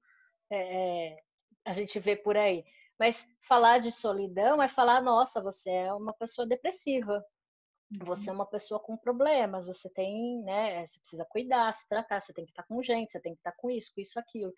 é, 0.50 1.08
é, 1.08 1.18
a 1.64 1.72
gente 1.72 1.98
vê 1.98 2.14
por 2.14 2.36
aí. 2.36 2.62
Mas 3.00 3.26
falar 3.48 3.78
de 3.80 3.90
solidão 3.90 4.62
é 4.62 4.68
falar, 4.68 5.02
nossa, 5.02 5.42
você 5.42 5.70
é 5.70 5.92
uma 5.94 6.12
pessoa 6.12 6.46
depressiva, 6.46 7.24
você 8.02 8.28
é 8.28 8.32
uhum. 8.32 8.38
uma 8.38 8.46
pessoa 8.46 8.78
com 8.78 8.96
problemas, 8.96 9.66
você 9.66 9.88
tem, 9.88 10.42
né, 10.42 10.86
você 10.86 11.00
precisa 11.00 11.24
cuidar, 11.24 11.72
se 11.72 11.88
tratar, 11.88 12.20
você 12.20 12.32
tem 12.32 12.44
que 12.44 12.52
estar 12.52 12.64
com 12.64 12.82
gente, 12.82 13.12
você 13.12 13.20
tem 13.20 13.32
que 13.34 13.40
estar 13.40 13.52
com 13.52 13.70
isso, 13.70 13.92
com 13.94 14.00
isso, 14.00 14.18
aquilo. 14.18 14.52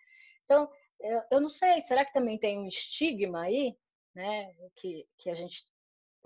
Então, 0.44 0.68
eu, 1.00 1.22
eu 1.30 1.40
não 1.40 1.48
sei, 1.48 1.80
será 1.82 2.04
que 2.04 2.12
também 2.12 2.38
tem 2.38 2.58
um 2.58 2.66
estigma 2.66 3.42
aí, 3.42 3.76
né, 4.14 4.52
que, 4.76 5.06
que 5.18 5.30
a 5.30 5.34
gente 5.34 5.64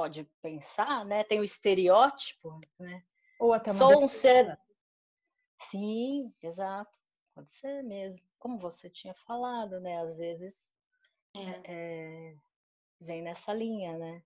pode 0.01 0.27
pensar, 0.41 1.05
né? 1.05 1.23
Tem 1.25 1.41
o 1.41 1.45
estereótipo, 1.45 2.59
né? 2.79 3.03
Ou 3.39 3.53
até 3.53 3.71
uma 3.71 3.79
Sou 3.79 4.03
um 4.03 4.09
ser. 4.09 4.59
Sim, 5.71 6.33
exato. 6.43 6.99
Pode 7.35 7.53
ser 7.53 7.83
mesmo. 7.83 8.19
Como 8.39 8.59
você 8.59 8.89
tinha 8.89 9.15
falado, 9.27 9.79
né? 9.79 10.01
Às 10.01 10.17
vezes 10.17 10.55
é. 11.37 11.61
É, 11.65 12.35
vem 12.99 13.21
nessa 13.21 13.53
linha, 13.53 13.99
né? 13.99 14.23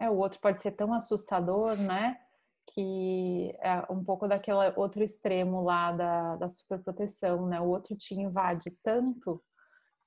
É, 0.00 0.08
o 0.08 0.16
outro 0.16 0.40
pode 0.40 0.62
ser 0.62 0.72
tão 0.72 0.94
assustador, 0.94 1.76
né? 1.76 2.18
Que 2.72 3.54
é 3.60 3.92
um 3.92 4.02
pouco 4.02 4.26
daquele 4.26 4.56
outro 4.74 5.02
extremo 5.02 5.60
lá 5.60 5.92
da, 5.92 6.36
da 6.36 6.48
superproteção, 6.48 7.46
né? 7.46 7.60
O 7.60 7.68
outro 7.68 7.94
te 7.94 8.14
invade 8.14 8.70
tanto 8.82 9.42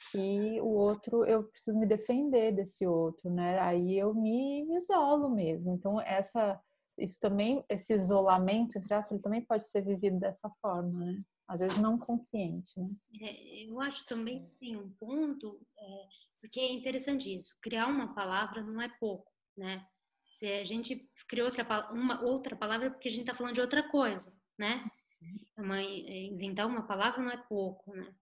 que 0.09 0.59
o 0.61 0.67
outro, 0.67 1.25
eu 1.25 1.43
preciso 1.43 1.79
me 1.79 1.87
defender 1.87 2.51
desse 2.53 2.85
outro, 2.85 3.29
né? 3.29 3.59
Aí 3.59 3.97
eu 3.97 4.13
me 4.13 4.61
isolo 4.77 5.29
mesmo. 5.29 5.73
Então, 5.73 6.01
essa, 6.01 6.59
isso 6.97 7.19
também, 7.19 7.63
esse 7.69 7.93
isolamento, 7.93 8.77
entre 8.77 8.93
aspas, 8.93 9.11
ele 9.11 9.21
também 9.21 9.41
pode 9.41 9.67
ser 9.69 9.81
vivido 9.81 10.19
dessa 10.19 10.49
forma, 10.61 11.05
né? 11.05 11.23
Às 11.47 11.59
vezes 11.59 11.77
não 11.77 11.97
consciente, 11.97 12.71
né? 12.77 12.87
É, 13.21 13.65
eu 13.65 13.79
acho 13.81 14.05
também 14.05 14.45
que 14.45 14.55
tem 14.55 14.77
um 14.77 14.89
ponto, 14.91 15.59
é, 15.77 16.07
porque 16.39 16.59
é 16.59 16.71
interessante 16.71 17.35
isso, 17.35 17.55
criar 17.61 17.87
uma 17.87 18.13
palavra 18.13 18.63
não 18.63 18.81
é 18.81 18.89
pouco, 18.99 19.31
né? 19.57 19.85
Se 20.29 20.45
a 20.45 20.63
gente 20.63 21.09
cria 21.27 21.43
outra, 21.43 21.91
uma 21.91 22.23
outra 22.23 22.55
palavra, 22.55 22.87
é 22.87 22.89
porque 22.89 23.09
a 23.09 23.11
gente 23.11 23.21
está 23.21 23.35
falando 23.35 23.53
de 23.53 23.61
outra 23.61 23.87
coisa, 23.89 24.33
né? 24.57 24.89
Uhum. 25.21 25.65
Uma, 25.65 25.81
inventar 25.81 26.67
uma 26.67 26.87
palavra 26.87 27.21
não 27.21 27.29
é 27.29 27.37
pouco, 27.37 27.93
né? 27.93 28.15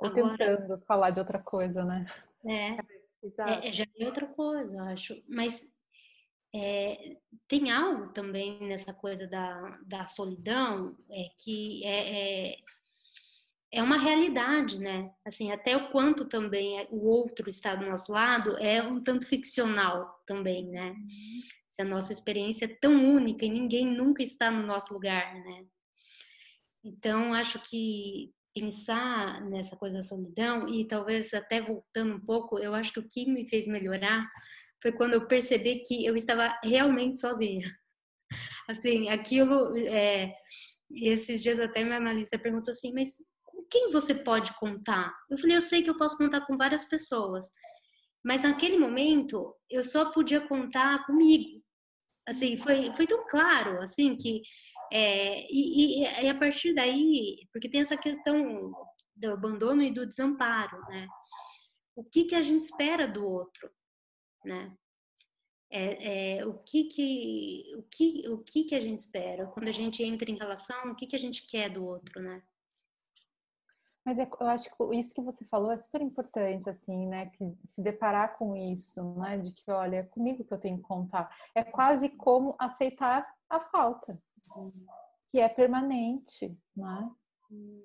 Ou 0.00 0.08
Agora, 0.08 0.56
tentando 0.56 0.78
falar 0.78 1.10
de 1.10 1.18
outra 1.18 1.42
coisa, 1.42 1.84
né? 1.84 2.06
É, 2.46 2.68
é, 2.70 3.68
é 3.68 3.72
já 3.72 3.84
é 3.98 4.06
outra 4.06 4.26
coisa, 4.26 4.76
eu 4.76 4.84
acho. 4.84 5.22
Mas 5.28 5.70
é, 6.54 7.16
tem 7.46 7.70
algo 7.70 8.12
também 8.12 8.58
nessa 8.66 8.92
coisa 8.92 9.26
da, 9.26 9.78
da 9.86 10.06
solidão 10.06 10.96
é, 11.10 11.24
que 11.42 11.84
é, 11.84 12.52
é, 12.52 12.56
é, 13.72 13.82
uma 13.82 13.98
realidade, 13.98 14.80
né? 14.80 15.10
Assim, 15.26 15.52
até 15.52 15.76
o 15.76 15.90
quanto 15.90 16.26
também 16.26 16.80
é, 16.80 16.88
o 16.90 17.06
outro 17.06 17.48
está 17.48 17.74
do 17.74 17.86
nosso 17.86 18.12
lado 18.12 18.56
é 18.58 18.82
um 18.82 19.02
tanto 19.02 19.26
ficcional 19.26 20.22
também, 20.26 20.66
né? 20.66 20.90
Uhum. 20.90 21.40
Se 21.68 21.82
a 21.82 21.84
nossa 21.84 22.12
experiência 22.12 22.64
é 22.64 22.78
tão 22.80 23.14
única 23.14 23.44
e 23.44 23.50
ninguém 23.50 23.86
nunca 23.86 24.22
está 24.22 24.50
no 24.50 24.66
nosso 24.66 24.92
lugar, 24.92 25.34
né? 25.34 25.66
Então, 26.82 27.34
acho 27.34 27.60
que 27.68 28.32
pensar 28.58 29.44
nessa 29.44 29.76
coisa 29.76 29.96
da 29.96 30.02
solidão 30.02 30.68
e 30.68 30.86
talvez 30.86 31.32
até 31.34 31.60
voltando 31.60 32.14
um 32.14 32.20
pouco, 32.20 32.58
eu 32.58 32.74
acho 32.74 32.92
que 32.92 33.00
o 33.00 33.08
que 33.08 33.30
me 33.30 33.48
fez 33.48 33.66
melhorar 33.66 34.26
foi 34.82 34.92
quando 34.92 35.14
eu 35.14 35.26
percebi 35.26 35.82
que 35.82 36.04
eu 36.04 36.14
estava 36.14 36.58
realmente 36.62 37.20
sozinha. 37.20 37.66
Assim, 38.68 39.08
aquilo, 39.08 39.76
é, 39.78 40.34
esses 40.90 41.42
dias 41.42 41.58
até 41.58 41.82
minha 41.82 41.96
analista 41.96 42.38
perguntou 42.38 42.70
assim, 42.70 42.92
mas 42.92 43.16
com 43.42 43.64
quem 43.70 43.90
você 43.90 44.14
pode 44.14 44.54
contar? 44.58 45.10
Eu 45.30 45.38
falei, 45.38 45.56
eu 45.56 45.62
sei 45.62 45.82
que 45.82 45.88
eu 45.88 45.96
posso 45.96 46.18
contar 46.18 46.42
com 46.42 46.54
várias 46.54 46.84
pessoas, 46.84 47.46
mas 48.22 48.42
naquele 48.42 48.78
momento 48.78 49.54
eu 49.70 49.82
só 49.82 50.10
podia 50.10 50.46
contar 50.46 51.06
comigo. 51.06 51.62
Assim, 52.28 52.58
foi, 52.58 52.92
foi 52.92 53.06
tão 53.06 53.26
claro, 53.26 53.80
assim, 53.80 54.14
que 54.14 54.42
é, 54.92 55.40
e, 55.50 56.02
e, 56.02 56.24
e, 56.24 56.28
a 56.28 56.38
partir 56.38 56.74
daí, 56.74 57.38
porque 57.52 57.70
tem 57.70 57.80
essa 57.80 57.96
questão 57.96 58.70
do 59.16 59.32
abandono 59.32 59.82
e 59.82 59.92
do 59.92 60.06
desamparo, 60.06 60.78
né? 60.88 61.06
O 61.96 62.04
que 62.04 62.24
que 62.24 62.34
a 62.34 62.42
gente 62.42 62.62
espera 62.62 63.08
do 63.08 63.26
outro, 63.26 63.70
né? 64.44 64.72
É, 65.70 66.38
é, 66.38 66.46
o 66.46 66.54
que 66.62 66.84
que 66.84 67.72
o 67.76 67.82
que 67.82 68.28
o 68.28 68.38
que 68.38 68.64
que 68.64 68.74
a 68.74 68.80
gente 68.80 69.00
espera 69.00 69.46
quando 69.46 69.68
a 69.68 69.72
gente 69.72 70.02
entra 70.02 70.30
em 70.30 70.36
relação? 70.36 70.90
O 70.90 70.94
que 70.94 71.06
que 71.06 71.16
a 71.16 71.18
gente 71.18 71.46
quer 71.46 71.70
do 71.70 71.84
outro, 71.84 72.22
né? 72.22 72.42
Mas 74.08 74.18
é, 74.18 74.26
eu 74.40 74.46
acho 74.46 74.70
que 74.74 74.96
isso 74.96 75.14
que 75.14 75.20
você 75.20 75.44
falou 75.44 75.70
é 75.70 75.76
super 75.76 76.00
importante, 76.00 76.70
assim, 76.70 77.06
né? 77.06 77.26
Que 77.26 77.54
se 77.66 77.82
deparar 77.82 78.38
com 78.38 78.56
isso, 78.56 79.04
né? 79.16 79.36
De 79.36 79.52
que, 79.52 79.70
olha, 79.70 79.96
é 79.96 80.02
comigo 80.02 80.42
que 80.42 80.54
eu 80.54 80.58
tenho 80.58 80.78
que 80.78 80.82
contar. 80.82 81.30
É 81.54 81.62
quase 81.62 82.08
como 82.08 82.56
aceitar 82.58 83.30
a 83.50 83.60
falta, 83.60 84.16
que 85.30 85.38
é 85.38 85.46
permanente, 85.50 86.56
né? 86.74 87.10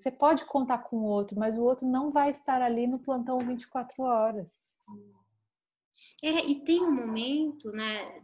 Você 0.01 0.11
pode 0.11 0.45
contar 0.45 0.77
com 0.77 0.95
o 0.95 1.03
outro, 1.03 1.37
mas 1.37 1.57
o 1.57 1.65
outro 1.65 1.85
não 1.85 2.09
vai 2.09 2.29
estar 2.29 2.61
ali 2.61 2.87
no 2.87 2.99
plantão 2.99 3.37
24 3.39 4.01
horas. 4.03 4.85
É, 6.23 6.45
e 6.45 6.55
tem 6.61 6.81
um 6.81 6.91
momento, 6.91 7.69
né? 7.73 8.23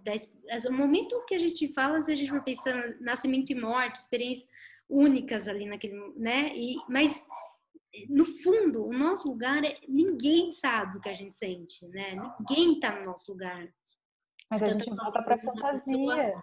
O 0.69 0.71
momento 0.71 1.21
que 1.25 1.35
a 1.35 1.39
gente 1.39 1.73
fala, 1.73 2.01
se 2.01 2.13
a 2.13 2.15
gente 2.15 2.29
for 2.29 2.43
pensando 2.43 2.95
nascimento 3.01 3.49
e 3.49 3.55
morte, 3.55 3.95
experiências 3.95 4.47
únicas 4.89 5.49
ali 5.49 5.65
naquele, 5.65 6.13
né? 6.15 6.55
E, 6.55 6.77
mas 6.87 7.27
no 8.09 8.25
fundo, 8.25 8.87
o 8.87 8.93
nosso 8.93 9.29
lugar 9.29 9.63
é 9.63 9.79
ninguém 9.87 10.51
sabe 10.51 10.97
o 10.97 11.01
que 11.01 11.09
a 11.09 11.13
gente 11.13 11.35
sente, 11.35 11.87
né? 11.89 12.15
Ninguém 12.39 12.73
está 12.73 12.99
no 12.99 13.05
nosso 13.05 13.31
lugar. 13.31 13.67
Mas 14.49 14.63
a 14.63 14.67
gente 14.67 14.89
volta 14.89 15.21
para 15.23 15.39
fantasia. 15.39 16.33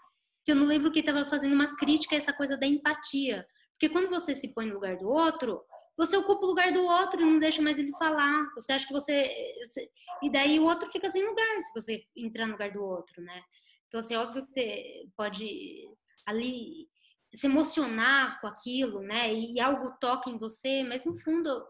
Eu 0.47 0.57
não 0.57 0.67
lembro 0.67 0.93
que 0.93 1.01
estava 1.01 1.25
fazendo 1.29 1.55
uma 1.55 1.77
crítica 1.77 2.15
a 2.15 2.19
essa 2.19 2.33
coisa 2.33 2.57
da 2.57 2.67
empatia, 2.67 3.47
porque 3.73 3.89
quando 3.89 4.09
você 4.09 4.35
se 4.35 4.55
põe 4.55 4.67
no 4.67 4.75
lugar 4.75 4.97
do 4.97 5.09
outro, 5.09 5.65
você 5.97 6.17
ocupa 6.17 6.45
o 6.45 6.49
lugar 6.49 6.73
do 6.73 6.85
outro 6.85 7.21
e 7.21 7.25
não 7.25 7.39
deixa 7.39 7.63
mais 7.63 7.79
ele 7.79 7.91
falar. 7.99 8.49
Você 8.55 8.73
acha 8.73 8.87
que 8.87 8.93
você, 8.93 9.29
você 9.63 9.91
e 10.23 10.31
daí 10.31 10.61
o 10.61 10.65
outro 10.65 10.89
fica 10.91 11.09
sem 11.11 11.27
lugar 11.27 11.61
se 11.61 11.81
você 11.81 12.03
entrar 12.17 12.47
no 12.47 12.53
lugar 12.53 12.71
do 12.71 12.85
outro, 12.85 13.23
né? 13.23 13.43
Então, 13.89 14.01
assim, 14.01 14.15
é 14.15 14.19
óbvio 14.19 14.45
que 14.45 14.53
você 14.53 15.09
pode 15.17 15.89
ali 16.27 16.89
se 17.35 17.47
emocionar 17.47 18.41
com 18.41 18.47
aquilo, 18.47 19.01
né? 19.01 19.33
E 19.33 19.61
algo 19.61 19.93
toca 20.01 20.31
em 20.31 20.39
você, 20.39 20.83
mas 20.85 21.05
no 21.05 21.15
fundo 21.15 21.67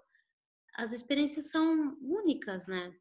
as 0.74 0.92
experiências 0.92 1.50
são 1.50 1.96
únicas, 2.00 2.66
né? 2.68 2.92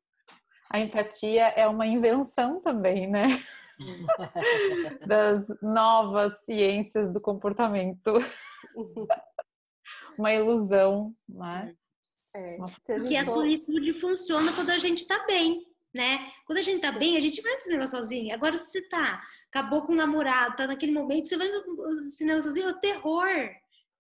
A 0.69 0.79
empatia 0.79 1.47
é 1.49 1.67
uma 1.67 1.85
invenção 1.85 2.61
também, 2.61 3.07
né? 3.09 3.43
das 5.07 5.45
novas 5.61 6.39
ciências 6.45 7.11
do 7.11 7.19
comportamento. 7.19 8.13
uma 10.17 10.33
ilusão, 10.33 11.13
né? 11.27 11.75
É. 12.33 12.57
Porque 12.85 13.15
a 13.15 13.23
solitude 13.23 13.93
funciona 13.93 14.51
quando 14.53 14.69
a 14.69 14.77
gente 14.77 14.99
está 14.99 15.25
bem, 15.25 15.65
né? 15.95 16.29
Quando 16.45 16.59
a 16.59 16.61
gente 16.61 16.81
tá 16.81 16.91
bem, 16.91 17.15
a 17.15 17.19
gente 17.19 17.41
vai 17.41 17.53
no 17.53 17.59
cinema 17.59 17.87
sozinho. 17.87 18.33
Agora, 18.33 18.57
se 18.57 18.71
você 18.71 18.81
tá, 18.89 19.21
acabou 19.47 19.83
com 19.83 19.93
o 19.93 19.95
namorado, 19.95 20.55
tá 20.57 20.67
naquele 20.67 20.91
momento, 20.91 21.29
você 21.29 21.37
vai 21.37 21.47
no 21.47 22.05
cinema 22.05 22.41
sozinho, 22.41 22.67
é 22.67 22.71
o 22.71 22.79
terror. 22.79 23.49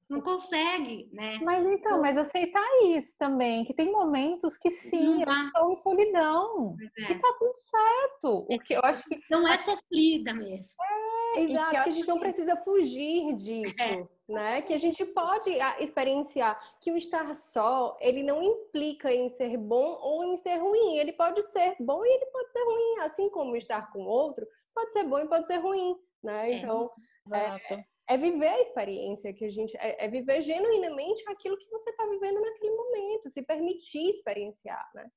Não 0.07 0.21
consegue, 0.21 1.09
né? 1.11 1.39
Mas 1.41 1.65
então, 1.65 1.99
mas 1.99 2.15
aceitar 2.15 2.63
isso 2.83 3.17
também, 3.17 3.65
que 3.65 3.73
tem 3.73 3.91
momentos 3.91 4.55
que 4.55 4.69
sim, 4.69 5.23
eu 5.23 5.45
estou 5.45 5.71
em 5.71 5.75
solidão. 5.75 6.75
É. 6.99 7.11
E 7.11 7.17
tá 7.17 7.35
tudo 7.39 7.57
certo. 7.57 8.45
O 8.47 8.59
que 8.59 8.73
eu 8.75 8.81
acho 8.83 9.03
que. 9.05 9.19
Não 9.31 9.47
é 9.47 9.57
sofrida 9.57 10.31
mesmo. 10.31 10.75
É, 10.83 10.94
Exato, 11.39 11.69
que, 11.69 11.83
que 11.83 11.89
a 11.89 11.91
gente 11.91 12.07
não 12.07 12.19
precisa 12.19 12.55
fugir 12.57 13.33
disso. 13.35 13.81
É 13.81 14.07
né? 14.27 14.59
Que 14.63 14.73
a 14.73 14.79
gente 14.79 15.05
pode 15.05 15.61
ah, 15.61 15.75
experienciar 15.79 16.59
que 16.81 16.91
o 16.91 16.97
estar 16.97 17.31
só, 17.35 17.95
ele 18.01 18.23
não 18.23 18.41
implica 18.41 19.13
em 19.13 19.29
ser 19.29 19.55
bom 19.55 19.99
ou 20.01 20.23
em 20.23 20.35
ser 20.35 20.57
ruim. 20.57 20.97
Ele 20.97 21.13
pode 21.13 21.43
ser 21.43 21.75
bom 21.79 22.03
e 22.03 22.09
ele 22.09 22.25
pode 22.25 22.51
ser 22.51 22.63
ruim, 22.63 22.99
assim 23.01 23.29
como 23.29 23.55
estar 23.55 23.91
com 23.91 24.03
outro 24.03 24.47
pode 24.75 24.91
ser 24.91 25.05
bom 25.05 25.19
e 25.19 25.27
pode 25.27 25.47
ser 25.47 25.57
ruim, 25.57 25.97
né? 26.21 26.51
É, 26.51 26.57
então, 26.57 26.91
é, 27.33 27.85
é, 28.09 28.17
viver 28.17 28.49
a 28.49 28.61
experiência 28.61 29.33
que 29.33 29.45
a 29.45 29.49
gente 29.49 29.75
é, 29.77 30.05
é 30.05 30.09
viver 30.09 30.41
genuinamente 30.41 31.23
aquilo 31.29 31.57
que 31.57 31.69
você 31.69 31.89
está 31.89 32.05
vivendo 32.05 32.41
naquele 32.41 32.75
momento, 32.75 33.29
se 33.29 33.41
permitir 33.41 34.09
experienciar, 34.09 34.85
né? 34.93 35.09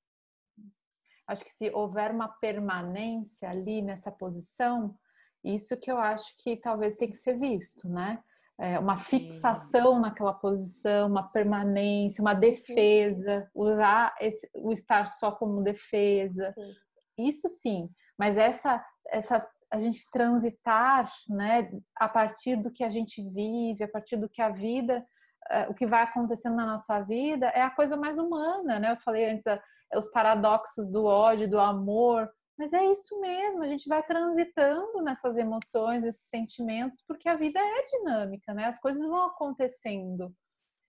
Acho 1.26 1.44
que 1.44 1.52
se 1.56 1.70
houver 1.74 2.10
uma 2.10 2.28
permanência 2.40 3.50
ali 3.50 3.82
nessa 3.82 4.10
posição, 4.10 4.96
isso 5.44 5.76
que 5.76 5.90
eu 5.90 5.98
acho 5.98 6.34
que 6.38 6.56
talvez 6.56 6.96
tem 6.96 7.10
que 7.10 7.16
ser 7.16 7.38
visto, 7.38 7.88
né? 7.88 8.22
é, 8.58 8.78
uma 8.78 8.98
fixação 8.98 10.00
naquela 10.00 10.34
posição, 10.34 11.08
uma 11.08 11.28
permanência, 11.28 12.20
uma 12.20 12.34
defesa, 12.34 13.48
usar 13.54 14.14
esse, 14.20 14.50
o 14.54 14.72
estar 14.72 15.08
só 15.08 15.30
como 15.30 15.62
defesa. 15.62 16.52
Sim. 16.52 17.28
Isso 17.28 17.48
sim, 17.48 17.88
mas 18.18 18.36
essa, 18.36 18.84
essa 19.08 19.44
a 19.72 19.80
gente 19.80 20.02
transitar, 20.10 21.08
né, 21.28 21.70
a 21.96 22.08
partir 22.08 22.56
do 22.56 22.70
que 22.70 22.82
a 22.82 22.88
gente 22.88 23.22
vive, 23.30 23.84
a 23.84 23.88
partir 23.88 24.16
do 24.16 24.28
que 24.28 24.40
a 24.40 24.50
vida, 24.50 25.04
uh, 25.50 25.70
o 25.70 25.74
que 25.74 25.86
vai 25.86 26.02
acontecendo 26.02 26.56
na 26.56 26.66
nossa 26.66 27.00
vida, 27.00 27.46
é 27.48 27.62
a 27.62 27.70
coisa 27.70 27.96
mais 27.96 28.18
humana, 28.18 28.78
né? 28.78 28.92
Eu 28.92 28.96
falei 28.98 29.30
antes, 29.30 29.46
uh, 29.46 29.58
os 29.98 30.10
paradoxos 30.10 30.88
do 30.90 31.04
ódio, 31.04 31.50
do 31.50 31.58
amor, 31.58 32.30
mas 32.58 32.72
é 32.72 32.84
isso 32.86 33.20
mesmo, 33.20 33.62
a 33.62 33.68
gente 33.68 33.88
vai 33.88 34.02
transitando 34.04 35.00
nessas 35.00 35.36
emoções, 35.36 36.02
esses 36.02 36.28
sentimentos, 36.28 37.00
porque 37.06 37.28
a 37.28 37.36
vida 37.36 37.60
é 37.60 37.98
dinâmica, 37.98 38.52
né? 38.52 38.64
As 38.64 38.80
coisas 38.80 39.00
vão 39.06 39.26
acontecendo. 39.26 40.34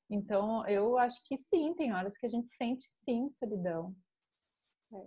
Então, 0.09 0.67
eu 0.67 0.97
acho 0.97 1.23
que 1.25 1.37
sim, 1.37 1.75
tem 1.75 1.93
horas 1.93 2.17
que 2.17 2.25
a 2.25 2.29
gente 2.29 2.47
sente 2.47 2.87
sim 2.91 3.29
solidão. 3.29 3.91
É. 4.91 5.05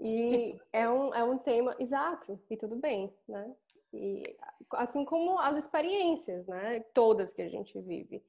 E 0.00 0.60
é 0.72 0.90
um, 0.90 1.14
é 1.14 1.22
um 1.22 1.38
tema, 1.38 1.76
exato, 1.78 2.42
e 2.50 2.56
tudo 2.56 2.74
bem, 2.74 3.14
né? 3.28 3.54
E, 3.92 4.36
assim 4.72 5.04
como 5.04 5.38
as 5.38 5.56
experiências, 5.56 6.44
né? 6.48 6.80
Todas 6.92 7.32
que 7.32 7.42
a 7.42 7.48
gente 7.48 7.80
vive. 7.80 8.20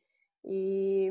E 0.46 1.10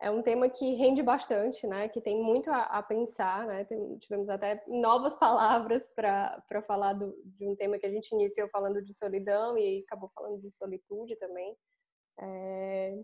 é 0.00 0.10
um 0.10 0.22
tema 0.22 0.48
que 0.48 0.74
rende 0.74 1.02
bastante, 1.02 1.66
né? 1.66 1.88
Que 1.88 2.00
tem 2.00 2.22
muito 2.22 2.50
a, 2.50 2.62
a 2.62 2.82
pensar, 2.82 3.46
né? 3.46 3.64
Tem, 3.64 3.98
tivemos 3.98 4.30
até 4.30 4.64
novas 4.66 5.14
palavras 5.16 5.86
para 5.94 6.62
falar 6.66 6.94
do, 6.94 7.14
de 7.22 7.46
um 7.46 7.54
tema 7.54 7.78
que 7.78 7.86
a 7.86 7.90
gente 7.90 8.10
iniciou 8.12 8.48
falando 8.48 8.82
de 8.82 8.94
solidão 8.94 9.58
e 9.58 9.84
acabou 9.86 10.10
falando 10.14 10.40
de 10.40 10.50
solitude 10.50 11.16
também. 11.16 11.54
É, 12.18 12.98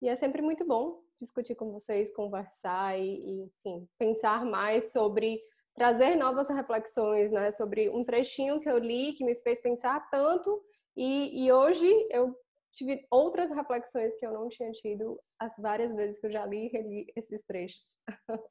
e 0.00 0.08
é 0.08 0.16
sempre 0.16 0.40
muito 0.40 0.64
bom 0.66 1.02
discutir 1.20 1.54
com 1.54 1.70
vocês, 1.70 2.12
conversar 2.14 2.98
e, 2.98 3.04
e, 3.04 3.42
enfim, 3.42 3.88
pensar 3.98 4.44
mais 4.44 4.92
sobre 4.92 5.40
trazer 5.74 6.16
novas 6.16 6.48
reflexões, 6.48 7.30
né? 7.30 7.50
Sobre 7.50 7.90
um 7.90 8.02
trechinho 8.02 8.60
que 8.60 8.70
eu 8.70 8.78
li 8.78 9.12
que 9.12 9.24
me 9.24 9.34
fez 9.36 9.60
pensar 9.60 10.08
tanto 10.10 10.62
e, 10.96 11.44
e 11.44 11.52
hoje 11.52 11.86
eu 12.10 12.34
tive 12.74 13.06
outras 13.10 13.50
reflexões 13.50 14.14
que 14.16 14.26
eu 14.26 14.32
não 14.32 14.48
tinha 14.48 14.70
tido 14.72 15.20
as 15.38 15.54
várias 15.56 15.94
vezes 15.94 16.18
que 16.18 16.26
eu 16.26 16.30
já 16.30 16.44
li 16.44 16.66
e 16.66 16.68
reli 16.68 17.12
esses 17.16 17.42
trechos. 17.44 17.86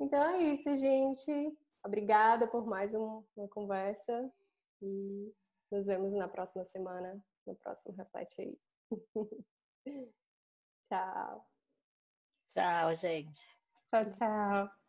então 0.00 0.22
é 0.22 0.42
isso, 0.42 0.76
gente. 0.76 1.56
Obrigada 1.84 2.46
por 2.48 2.66
mais 2.66 2.92
um, 2.94 3.24
uma 3.36 3.48
conversa 3.48 4.30
e 4.82 5.32
nos 5.70 5.86
vemos 5.86 6.12
na 6.12 6.28
próxima 6.28 6.64
semana, 6.66 7.22
no 7.46 7.54
próximo 7.56 7.94
Reflete 7.94 8.40
aí. 8.42 8.58
tchau. 10.90 11.46
Tchau, 12.54 12.94
gente. 12.96 13.40
Tchau, 13.88 14.04
tchau. 14.12 14.87